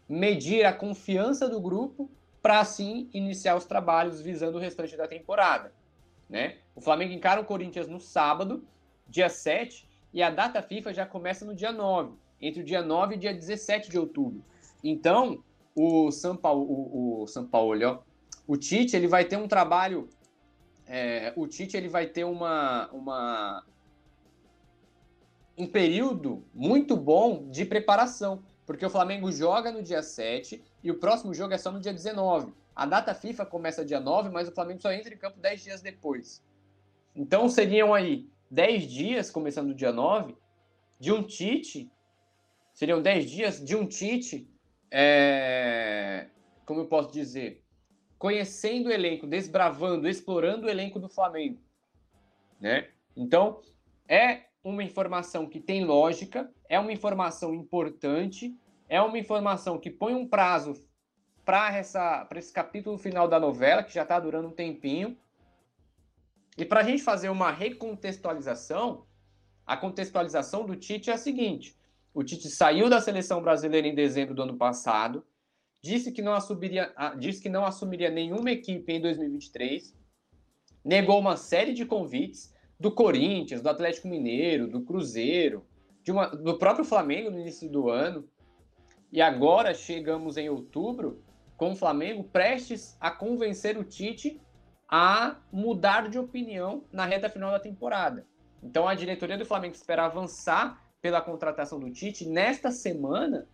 medir 0.07 0.65
a 0.65 0.73
confiança 0.73 1.47
do 1.47 1.61
grupo 1.61 2.09
para 2.41 2.59
assim 2.59 3.07
iniciar 3.13 3.55
os 3.55 3.65
trabalhos 3.65 4.21
visando 4.21 4.57
o 4.57 4.59
restante 4.59 4.97
da 4.97 5.07
temporada. 5.07 5.71
Né? 6.29 6.57
O 6.75 6.81
Flamengo 6.81 7.13
encara 7.13 7.41
o 7.41 7.45
Corinthians 7.45 7.87
no 7.87 7.99
sábado, 7.99 8.63
dia 9.07 9.29
7, 9.29 9.89
e 10.13 10.21
a 10.21 10.29
data 10.29 10.61
FIFA 10.61 10.93
já 10.93 11.05
começa 11.05 11.43
no 11.43 11.55
dia 11.55 11.71
9, 11.71 12.13
entre 12.41 12.61
o 12.61 12.65
dia 12.65 12.81
9 12.81 13.15
e 13.15 13.17
o 13.17 13.19
dia 13.19 13.33
17 13.33 13.89
de 13.89 13.97
outubro. 13.97 14.43
Então, 14.83 15.43
o 15.75 16.11
São 16.11 16.35
Paulo, 16.35 16.63
o, 16.63 17.23
o 17.23 17.27
São 17.27 17.45
Paulo, 17.45 17.77
ó, 17.83 17.99
o 18.47 18.55
Tite, 18.55 18.95
ele 18.95 19.07
vai 19.07 19.25
ter 19.25 19.37
um 19.37 19.47
trabalho 19.47 20.09
é, 20.89 21.31
o 21.35 21.47
Tite 21.47 21.77
ele 21.77 21.87
vai 21.87 22.07
ter 22.07 22.23
uma, 22.23 22.89
uma, 22.91 23.63
um 25.55 25.67
período 25.67 26.43
muito 26.51 26.97
bom 26.97 27.47
de 27.47 27.63
preparação, 27.63 28.41
porque 28.65 28.83
o 28.83 28.89
Flamengo 28.89 29.31
joga 29.31 29.71
no 29.71 29.83
dia 29.83 30.01
7 30.01 30.63
e 30.83 30.89
o 30.89 30.95
próximo 30.95 31.31
jogo 31.31 31.53
é 31.53 31.59
só 31.59 31.71
no 31.71 31.79
dia 31.79 31.93
19. 31.93 32.51
A 32.79 32.85
data 32.85 33.13
FIFA 33.13 33.45
começa 33.45 33.83
dia 33.83 33.99
9, 33.99 34.29
mas 34.29 34.47
o 34.47 34.53
Flamengo 34.53 34.81
só 34.81 34.89
entra 34.93 35.13
em 35.13 35.17
campo 35.17 35.37
10 35.37 35.63
dias 35.63 35.81
depois. 35.81 36.41
Então 37.13 37.49
seriam 37.49 37.93
aí 37.93 38.29
10 38.49 38.83
dias, 38.87 39.29
começando 39.29 39.75
dia 39.75 39.91
9, 39.91 40.33
de 40.97 41.11
um 41.11 41.21
Tite, 41.21 41.91
seriam 42.73 43.01
10 43.01 43.29
dias 43.29 43.65
de 43.65 43.75
um 43.75 43.85
Tite, 43.85 44.49
é, 44.89 46.27
como 46.65 46.79
eu 46.79 46.87
posso 46.87 47.11
dizer, 47.11 47.61
conhecendo 48.17 48.87
o 48.87 48.93
elenco, 48.93 49.27
desbravando, 49.27 50.07
explorando 50.07 50.67
o 50.67 50.69
elenco 50.69 51.01
do 51.01 51.09
Flamengo, 51.09 51.59
né? 52.61 52.91
Então, 53.13 53.59
é 54.07 54.45
uma 54.63 54.85
informação 54.85 55.49
que 55.49 55.59
tem 55.59 55.83
lógica, 55.83 56.49
é 56.69 56.79
uma 56.79 56.93
informação 56.93 57.53
importante, 57.53 58.57
é 58.87 59.01
uma 59.01 59.19
informação 59.19 59.77
que 59.77 59.91
põe 59.91 60.15
um 60.15 60.25
prazo 60.25 60.87
para 61.49 61.79
esse 62.37 62.53
capítulo 62.53 62.95
final 62.95 63.27
da 63.27 63.39
novela, 63.39 63.81
que 63.81 63.91
já 63.91 64.03
está 64.03 64.19
durando 64.19 64.49
um 64.49 64.51
tempinho. 64.51 65.17
E 66.55 66.63
para 66.63 66.81
a 66.81 66.83
gente 66.83 67.01
fazer 67.01 67.29
uma 67.29 67.49
recontextualização, 67.49 69.07
a 69.65 69.75
contextualização 69.75 70.63
do 70.63 70.75
Tite 70.75 71.09
é 71.09 71.13
a 71.13 71.17
seguinte: 71.17 71.75
o 72.13 72.23
Tite 72.23 72.47
saiu 72.49 72.87
da 72.87 73.01
seleção 73.01 73.41
brasileira 73.41 73.87
em 73.87 73.95
dezembro 73.95 74.35
do 74.35 74.43
ano 74.43 74.57
passado, 74.57 75.25
disse 75.81 76.11
que 76.11 76.21
não 76.21 76.35
assumiria, 76.35 76.93
disse 77.17 77.41
que 77.41 77.49
não 77.49 77.65
assumiria 77.65 78.11
nenhuma 78.11 78.51
equipe 78.51 78.93
em 78.93 79.01
2023, 79.01 79.97
negou 80.85 81.17
uma 81.17 81.35
série 81.35 81.73
de 81.73 81.83
convites 81.83 82.53
do 82.79 82.91
Corinthians, 82.91 83.63
do 83.63 83.69
Atlético 83.69 84.07
Mineiro, 84.07 84.67
do 84.67 84.81
Cruzeiro, 84.81 85.65
uma, 86.07 86.27
do 86.27 86.59
próprio 86.59 86.85
Flamengo 86.85 87.31
no 87.31 87.39
início 87.39 87.67
do 87.67 87.89
ano. 87.89 88.29
E 89.11 89.19
agora 89.19 89.73
chegamos 89.73 90.37
em 90.37 90.47
outubro 90.47 91.23
com 91.59 91.73
o 91.73 91.75
Flamengo 91.75 92.23
prestes 92.23 92.95
a 93.01 93.11
convencer 93.11 93.77
o 93.77 93.83
Tite 93.83 94.41
a 94.87 95.35
mudar 95.51 96.09
de 96.09 96.17
opinião 96.17 96.85
na 96.89 97.03
reta 97.03 97.29
final 97.29 97.51
da 97.51 97.59
temporada. 97.59 98.25
Então 98.63 98.87
a 98.87 98.95
diretoria 98.95 99.37
do 99.37 99.45
Flamengo 99.45 99.75
espera 99.75 100.05
avançar 100.05 100.81
pela 101.01 101.21
contratação 101.21 101.77
do 101.77 101.91
Tite 101.91 102.25
nesta 102.25 102.71
semana 102.71 103.45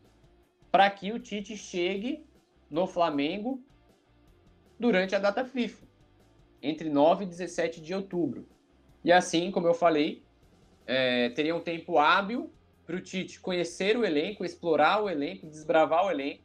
para 0.71 0.87
que 0.91 1.11
o 1.11 1.19
Tite 1.19 1.57
chegue 1.57 2.23
no 2.69 2.85
Flamengo 2.85 3.59
durante 4.79 5.15
a 5.15 5.19
data 5.19 5.43
FIFA, 5.43 5.87
entre 6.61 6.91
9 6.91 7.23
e 7.23 7.27
17 7.27 7.81
de 7.81 7.95
outubro. 7.95 8.47
E 9.03 9.11
assim, 9.11 9.49
como 9.49 9.65
eu 9.65 9.73
falei, 9.73 10.23
é, 10.85 11.29
teria 11.29 11.55
um 11.55 11.61
tempo 11.61 11.97
hábil 11.97 12.53
para 12.85 12.97
o 12.97 13.01
Tite 13.01 13.39
conhecer 13.39 13.97
o 13.97 14.05
elenco, 14.05 14.45
explorar 14.45 15.01
o 15.01 15.09
elenco, 15.09 15.47
desbravar 15.47 16.05
o 16.05 16.11
elenco, 16.11 16.44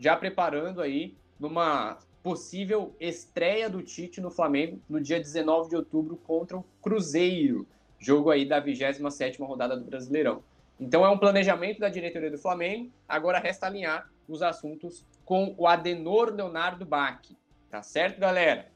já 0.00 0.16
preparando 0.16 0.80
aí 0.80 1.14
numa 1.38 1.98
possível 2.22 2.96
estreia 2.98 3.70
do 3.70 3.82
Tite 3.82 4.20
no 4.20 4.30
Flamengo 4.30 4.80
no 4.88 5.00
dia 5.00 5.20
19 5.20 5.68
de 5.68 5.76
outubro 5.76 6.16
contra 6.16 6.56
o 6.56 6.64
Cruzeiro 6.82 7.66
jogo 8.00 8.30
aí 8.30 8.46
da 8.46 8.60
27ª 8.60 9.46
rodada 9.46 9.76
do 9.76 9.84
Brasileirão. 9.84 10.42
Então 10.80 11.04
é 11.04 11.10
um 11.10 11.18
planejamento 11.18 11.78
da 11.78 11.90
diretoria 11.90 12.30
do 12.30 12.38
Flamengo, 12.38 12.90
agora 13.06 13.38
resta 13.38 13.66
alinhar 13.66 14.10
os 14.26 14.42
assuntos 14.42 15.04
com 15.24 15.54
o 15.58 15.66
Adenor 15.66 16.32
Leonardo 16.32 16.86
Bach. 16.86 17.20
Tá 17.68 17.82
certo, 17.82 18.18
galera? 18.18 18.72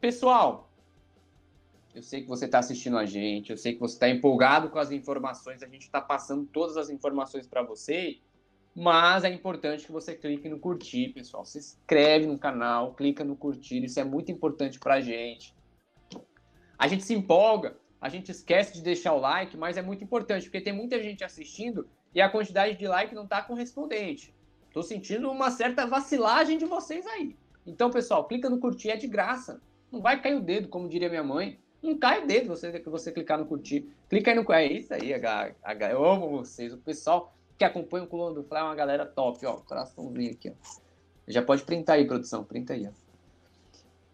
Pessoal, 0.00 0.70
eu 1.94 2.02
sei 2.02 2.22
que 2.22 2.28
você 2.28 2.46
está 2.46 2.60
assistindo 2.60 2.96
a 2.96 3.04
gente, 3.04 3.50
eu 3.50 3.58
sei 3.58 3.74
que 3.74 3.80
você 3.80 3.94
está 3.94 4.08
empolgado 4.08 4.70
com 4.70 4.78
as 4.78 4.90
informações, 4.90 5.62
a 5.62 5.66
gente 5.66 5.82
está 5.82 6.00
passando 6.00 6.46
todas 6.46 6.78
as 6.78 6.88
informações 6.88 7.46
para 7.46 7.62
você, 7.62 8.18
mas 8.74 9.24
é 9.24 9.28
importante 9.28 9.84
que 9.84 9.92
você 9.92 10.14
clique 10.14 10.48
no 10.48 10.58
curtir, 10.58 11.12
pessoal. 11.12 11.44
Se 11.44 11.58
inscreve 11.58 12.26
no 12.26 12.38
canal, 12.38 12.94
clica 12.94 13.24
no 13.24 13.36
curtir, 13.36 13.84
isso 13.84 13.98
é 13.98 14.04
muito 14.04 14.30
importante 14.30 14.78
para 14.78 14.94
a 14.94 15.00
gente. 15.00 15.54
A 16.78 16.88
gente 16.88 17.04
se 17.04 17.14
empolga 17.14 17.76
a 18.00 18.08
gente 18.08 18.30
esquece 18.30 18.72
de 18.72 18.80
deixar 18.80 19.12
o 19.12 19.20
like, 19.20 19.56
mas 19.56 19.76
é 19.76 19.82
muito 19.82 20.02
importante, 20.02 20.44
porque 20.44 20.60
tem 20.60 20.72
muita 20.72 21.02
gente 21.02 21.22
assistindo 21.22 21.86
e 22.14 22.20
a 22.20 22.30
quantidade 22.30 22.78
de 22.78 22.88
like 22.88 23.14
não 23.14 23.24
está 23.24 23.42
correspondente. 23.42 24.34
Estou 24.66 24.82
sentindo 24.82 25.30
uma 25.30 25.50
certa 25.50 25.86
vacilagem 25.86 26.56
de 26.56 26.64
vocês 26.64 27.06
aí. 27.06 27.36
Então, 27.66 27.90
pessoal, 27.90 28.26
clica 28.26 28.48
no 28.48 28.58
curtir, 28.58 28.90
é 28.90 28.96
de 28.96 29.06
graça. 29.06 29.60
Não 29.92 30.00
vai 30.00 30.20
cair 30.20 30.36
o 30.36 30.40
dedo, 30.40 30.68
como 30.68 30.88
diria 30.88 31.10
minha 31.10 31.22
mãe. 31.22 31.58
Não 31.82 31.98
cai 31.98 32.22
o 32.22 32.26
dedo 32.26 32.48
você, 32.48 32.70
você 32.80 33.12
clicar 33.12 33.38
no 33.38 33.46
curtir. 33.46 33.86
Clica 34.08 34.30
aí 34.30 34.36
no. 34.36 34.52
É 34.52 34.66
isso 34.66 34.94
aí, 34.94 35.12
H, 35.12 35.54
H, 35.62 35.90
eu 35.90 36.04
amo 36.04 36.30
vocês. 36.30 36.72
O 36.72 36.78
pessoal 36.78 37.34
que 37.60 37.64
acompanha 37.66 38.04
o 38.04 38.06
Coluna 38.06 38.34
do 38.34 38.42
Fly 38.42 38.58
é 38.58 38.62
uma 38.62 38.74
galera 38.74 39.04
top, 39.04 39.44
ó. 39.44 39.56
Coraçãozinho 39.56 40.32
aqui, 40.32 40.48
ó. 40.48 40.80
Já 41.28 41.42
pode 41.42 41.62
printar 41.62 41.96
aí, 41.96 42.06
produção. 42.06 42.42
Printa 42.42 42.72
aí, 42.72 42.88
ó. 42.88 42.90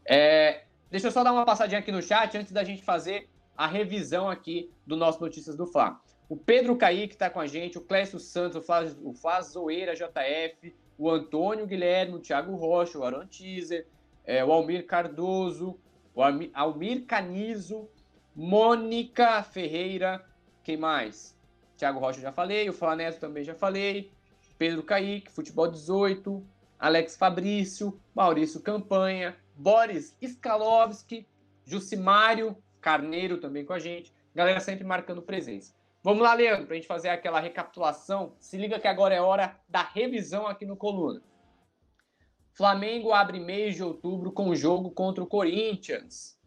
É, 0.04 0.64
deixa 0.90 1.06
eu 1.06 1.12
só 1.12 1.22
dar 1.22 1.32
uma 1.32 1.44
passadinha 1.44 1.78
aqui 1.78 1.92
no 1.92 2.02
chat 2.02 2.36
antes 2.36 2.50
da 2.50 2.64
gente 2.64 2.82
fazer 2.82 3.28
a 3.56 3.68
revisão 3.68 4.28
aqui 4.28 4.68
do 4.84 4.96
nosso 4.96 5.20
Notícias 5.20 5.54
do 5.54 5.64
Fla. 5.64 6.00
O 6.28 6.36
Pedro 6.36 6.76
Kaique 6.76 7.14
está 7.14 7.30
com 7.30 7.38
a 7.38 7.46
gente, 7.46 7.78
o 7.78 7.82
Clécio 7.82 8.18
Santos, 8.18 8.68
o 9.00 9.14
Fazoeira 9.14 9.94
JF, 9.94 10.74
o 10.98 11.08
Antônio 11.08 11.68
Guilherme, 11.68 12.16
o 12.16 12.18
Thiago 12.18 12.56
Rocha, 12.56 12.98
o 12.98 13.04
Aaron 13.04 13.26
Teaser, 13.26 13.86
é, 14.24 14.44
o 14.44 14.50
Almir 14.50 14.86
Cardoso, 14.86 15.78
o 16.12 16.20
Almir 16.20 17.06
Canizo, 17.06 17.88
Mônica 18.34 19.40
Ferreira, 19.44 20.26
quem 20.64 20.76
mais? 20.76 21.35
Thiago 21.76 21.98
Rocha 21.98 22.20
já 22.20 22.32
falei, 22.32 22.68
o 22.68 22.72
Flaneto 22.72 23.20
também 23.20 23.44
já 23.44 23.54
falei, 23.54 24.10
Pedro 24.58 24.82
Kaique, 24.82 25.30
Futebol 25.30 25.68
18, 25.68 26.44
Alex 26.78 27.16
Fabrício, 27.16 28.00
Maurício 28.14 28.60
Campanha, 28.60 29.36
Boris 29.54 30.16
Skalovski, 30.20 31.26
Jucimário, 31.64 32.56
Carneiro 32.80 33.38
também 33.38 33.64
com 33.64 33.72
a 33.72 33.78
gente. 33.78 34.14
Galera 34.34 34.60
sempre 34.60 34.84
marcando 34.84 35.22
presença. 35.22 35.74
Vamos 36.02 36.22
lá, 36.22 36.34
Leandro, 36.34 36.66
para 36.66 36.74
a 36.74 36.76
gente 36.76 36.86
fazer 36.86 37.08
aquela 37.08 37.40
recapitulação. 37.40 38.36
Se 38.38 38.56
liga 38.56 38.78
que 38.78 38.86
agora 38.86 39.14
é 39.14 39.20
hora 39.20 39.58
da 39.68 39.82
revisão 39.82 40.46
aqui 40.46 40.64
no 40.64 40.76
Coluna. 40.76 41.20
Flamengo 42.52 43.12
abre 43.12 43.40
mês 43.40 43.74
de 43.74 43.82
outubro 43.82 44.30
com 44.30 44.54
jogo 44.54 44.90
contra 44.90 45.24
o 45.24 45.26
Corinthians. 45.26 46.38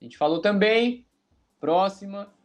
A 0.00 0.04
gente 0.04 0.18
falou 0.18 0.40
também. 0.40 1.06
Próxima. 1.60 2.35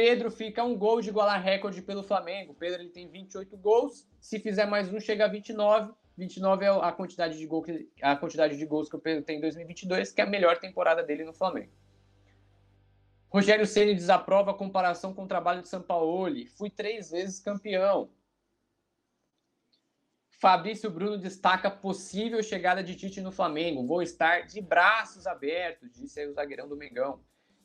Pedro 0.00 0.30
fica 0.30 0.64
um 0.64 0.78
gol 0.78 1.02
de 1.02 1.10
igualar 1.10 1.42
recorde 1.42 1.82
pelo 1.82 2.02
Flamengo. 2.02 2.54
Pedro 2.54 2.80
ele 2.80 2.88
tem 2.88 3.06
28 3.06 3.54
gols. 3.58 4.08
Se 4.18 4.40
fizer 4.40 4.64
mais 4.64 4.90
um, 4.90 4.98
chega 4.98 5.26
a 5.26 5.28
29. 5.28 5.92
29 6.16 6.64
é 6.64 6.68
a 6.68 6.90
quantidade 6.90 7.36
de, 7.36 7.46
gol 7.46 7.62
que, 7.62 7.86
a 8.00 8.16
quantidade 8.16 8.56
de 8.56 8.64
gols 8.64 8.88
que 8.88 8.96
o 8.96 8.98
Pedro 8.98 9.22
tem 9.22 9.36
em 9.36 9.42
2022, 9.42 10.10
que 10.10 10.22
é 10.22 10.24
a 10.24 10.26
melhor 10.26 10.58
temporada 10.58 11.02
dele 11.02 11.22
no 11.22 11.34
Flamengo. 11.34 11.70
Rogério 13.28 13.66
Ceni 13.66 13.94
desaprova 13.94 14.52
a 14.52 14.54
comparação 14.54 15.12
com 15.12 15.24
o 15.24 15.28
trabalho 15.28 15.60
de 15.60 15.68
Sampaoli. 15.68 16.46
Fui 16.46 16.70
três 16.70 17.10
vezes 17.10 17.38
campeão. 17.38 18.10
Fabrício 20.30 20.90
Bruno 20.90 21.18
destaca 21.18 21.70
possível 21.70 22.42
chegada 22.42 22.82
de 22.82 22.96
Tite 22.96 23.20
no 23.20 23.30
Flamengo. 23.30 23.86
Vou 23.86 24.00
estar 24.00 24.46
de 24.46 24.62
braços 24.62 25.26
abertos, 25.26 25.92
disse 25.92 26.26
o 26.26 26.32
zagueirão 26.32 26.66
do 26.66 26.74
Mengão. 26.74 27.20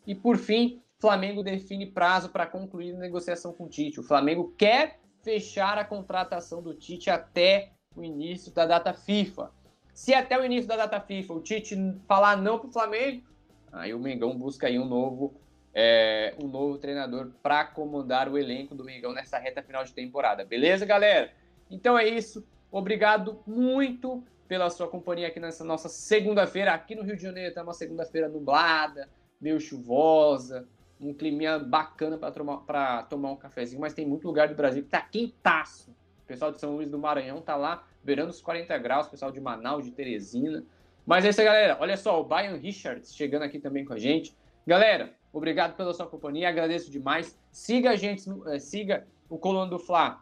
E 0.06 0.14
por 0.14 0.38
fim, 0.38 0.84
Flamengo 1.00 1.44
define 1.44 1.86
prazo 1.86 2.30
para 2.30 2.46
concluir 2.46 2.96
a 2.96 3.00
negociação 3.00 3.54
com 3.54 3.66
o 3.66 3.70
Tite. 3.70 4.00
O 4.00 4.04
Flamengo 4.04 4.54
quer 4.58 5.00
fechar 5.22 5.78
a 5.78 5.84
contratação 5.84 6.62
do 6.62 6.74
Tite 6.74 7.10
até 7.10 7.72
o 7.96 8.04
início 8.04 8.52
da 8.54 8.66
data 8.66 8.94
FIFA. 8.94 9.52
Se 9.94 10.14
até 10.14 10.40
o 10.40 10.46
início 10.46 10.68
da 10.68 10.78
data 10.78 11.00
FIFA 11.00 11.34
o 11.34 11.42
Tite 11.42 11.76
falar 12.08 12.38
não 12.38 12.60
para 12.60 12.70
o 12.70 12.72
Flamengo, 12.72 13.24
aí 13.72 13.94
o 13.94 14.00
Mengão 14.00 14.38
busca 14.38 14.68
aí 14.68 14.78
um 14.78 14.86
novo, 14.86 15.34
é, 15.74 16.36
um 16.42 16.48
novo 16.48 16.78
treinador 16.78 17.32
para 17.42 17.66
comandar 17.66 18.30
o 18.30 18.38
elenco 18.38 18.76
do 18.76 18.84
Mengão 18.84 19.14
nessa 19.14 19.38
reta 19.38 19.62
final 19.62 19.84
de 19.84 19.94
temporada. 19.94 20.46
Beleza, 20.46 20.86
galera? 20.86 21.32
Então 21.70 21.98
é 21.98 22.08
isso. 22.08 22.46
Obrigado 22.72 23.42
muito 23.48 24.24
pela 24.48 24.70
sua 24.70 24.88
companhia 24.88 25.28
aqui 25.28 25.40
nessa 25.40 25.64
nossa 25.64 25.90
segunda-feira. 25.90 26.74
Aqui 26.74 26.94
no 26.94 27.04
Rio 27.04 27.16
de 27.16 27.24
Janeiro 27.24 27.50
está 27.50 27.64
uma 27.64 27.74
segunda-feira 27.74 28.30
nublada, 28.30 29.10
meio 29.40 29.60
chuvosa, 29.60 30.68
um 31.00 31.14
clima 31.14 31.60
bacana 31.60 32.18
para 32.18 32.32
tomar, 32.32 33.04
tomar 33.04 33.32
um 33.32 33.36
cafezinho, 33.36 33.82
mas 33.82 33.94
tem 33.94 34.06
muito 34.06 34.26
lugar 34.26 34.48
do 34.48 34.56
Brasil 34.56 34.82
que 34.82 34.88
está 34.88 35.02
quentaço 35.02 35.94
o 36.26 36.28
pessoal 36.28 36.52
de 36.52 36.60
São 36.60 36.76
Luís 36.76 36.90
do 36.90 36.98
Maranhão 36.98 37.40
tá 37.40 37.56
lá, 37.56 37.84
beirando 38.04 38.32
os 38.32 38.42
40 38.42 38.76
graus, 38.80 39.06
o 39.06 39.12
pessoal 39.12 39.32
de 39.32 39.40
Manaus, 39.40 39.86
de 39.86 39.92
Teresina. 39.92 40.66
Mas 41.06 41.24
é 41.24 41.30
isso 41.30 41.40
aí, 41.40 41.46
galera. 41.46 41.78
Olha 41.80 41.96
só, 41.96 42.20
o 42.20 42.24
Brian 42.24 42.56
Richards 42.56 43.16
chegando 43.16 43.44
aqui 43.44 43.60
também 43.60 43.86
com 43.86 43.94
a 43.94 44.00
gente. 44.00 44.36
Galera, 44.66 45.14
obrigado 45.32 45.76
pela 45.76 45.94
sua 45.94 46.08
companhia, 46.08 46.50
agradeço 46.50 46.90
demais. 46.90 47.40
Siga 47.52 47.92
a 47.92 47.96
gente, 47.96 48.28
eh, 48.48 48.58
siga 48.58 49.06
o 49.30 49.38
Coluna 49.38 49.70
do 49.70 49.78
Fla 49.78 50.20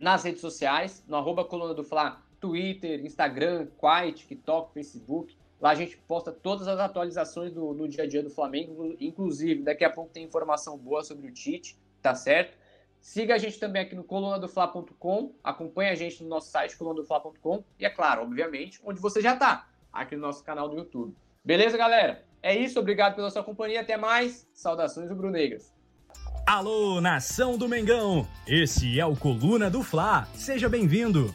nas 0.00 0.24
redes 0.24 0.40
sociais, 0.40 1.04
no 1.06 1.16
arroba 1.16 1.44
Coluna 1.44 1.74
do 1.74 1.84
Fla, 1.84 2.22
Twitter, 2.40 3.04
Instagram, 3.04 3.66
Quai, 3.76 4.12
TikTok, 4.12 4.72
Facebook. 4.72 5.36
Lá 5.60 5.70
a 5.70 5.74
gente 5.74 5.96
posta 5.96 6.30
todas 6.30 6.68
as 6.68 6.78
atualizações 6.78 7.52
do, 7.52 7.74
do 7.74 7.88
dia 7.88 8.04
a 8.04 8.06
dia 8.06 8.22
do 8.22 8.30
Flamengo, 8.30 8.96
inclusive 9.00 9.62
daqui 9.62 9.84
a 9.84 9.90
pouco 9.90 10.10
tem 10.10 10.24
informação 10.24 10.78
boa 10.78 11.02
sobre 11.02 11.26
o 11.26 11.32
Tite, 11.32 11.76
tá 12.00 12.14
certo? 12.14 12.56
Siga 13.00 13.34
a 13.34 13.38
gente 13.38 13.58
também 13.58 13.82
aqui 13.82 13.94
no 13.94 14.04
colunadofla.com, 14.04 15.32
acompanhe 15.42 15.90
a 15.90 15.94
gente 15.94 16.22
no 16.22 16.28
nosso 16.28 16.50
site 16.50 16.76
colunadofla.com 16.76 17.64
e 17.78 17.84
é 17.84 17.90
claro, 17.90 18.22
obviamente, 18.22 18.80
onde 18.84 19.00
você 19.00 19.20
já 19.20 19.34
está, 19.34 19.68
aqui 19.92 20.14
no 20.14 20.22
nosso 20.22 20.44
canal 20.44 20.68
do 20.68 20.76
YouTube. 20.76 21.14
Beleza, 21.44 21.76
galera? 21.76 22.24
É 22.42 22.56
isso, 22.56 22.78
obrigado 22.78 23.16
pela 23.16 23.30
sua 23.30 23.42
companhia, 23.42 23.80
até 23.80 23.96
mais. 23.96 24.48
Saudações 24.52 25.10
rubro-negras. 25.10 25.72
Alô, 26.46 27.00
nação 27.00 27.58
do 27.58 27.68
Mengão! 27.68 28.26
Esse 28.46 28.98
é 28.98 29.04
o 29.04 29.16
Coluna 29.16 29.68
do 29.68 29.82
Fla. 29.82 30.26
Seja 30.34 30.68
bem-vindo. 30.68 31.34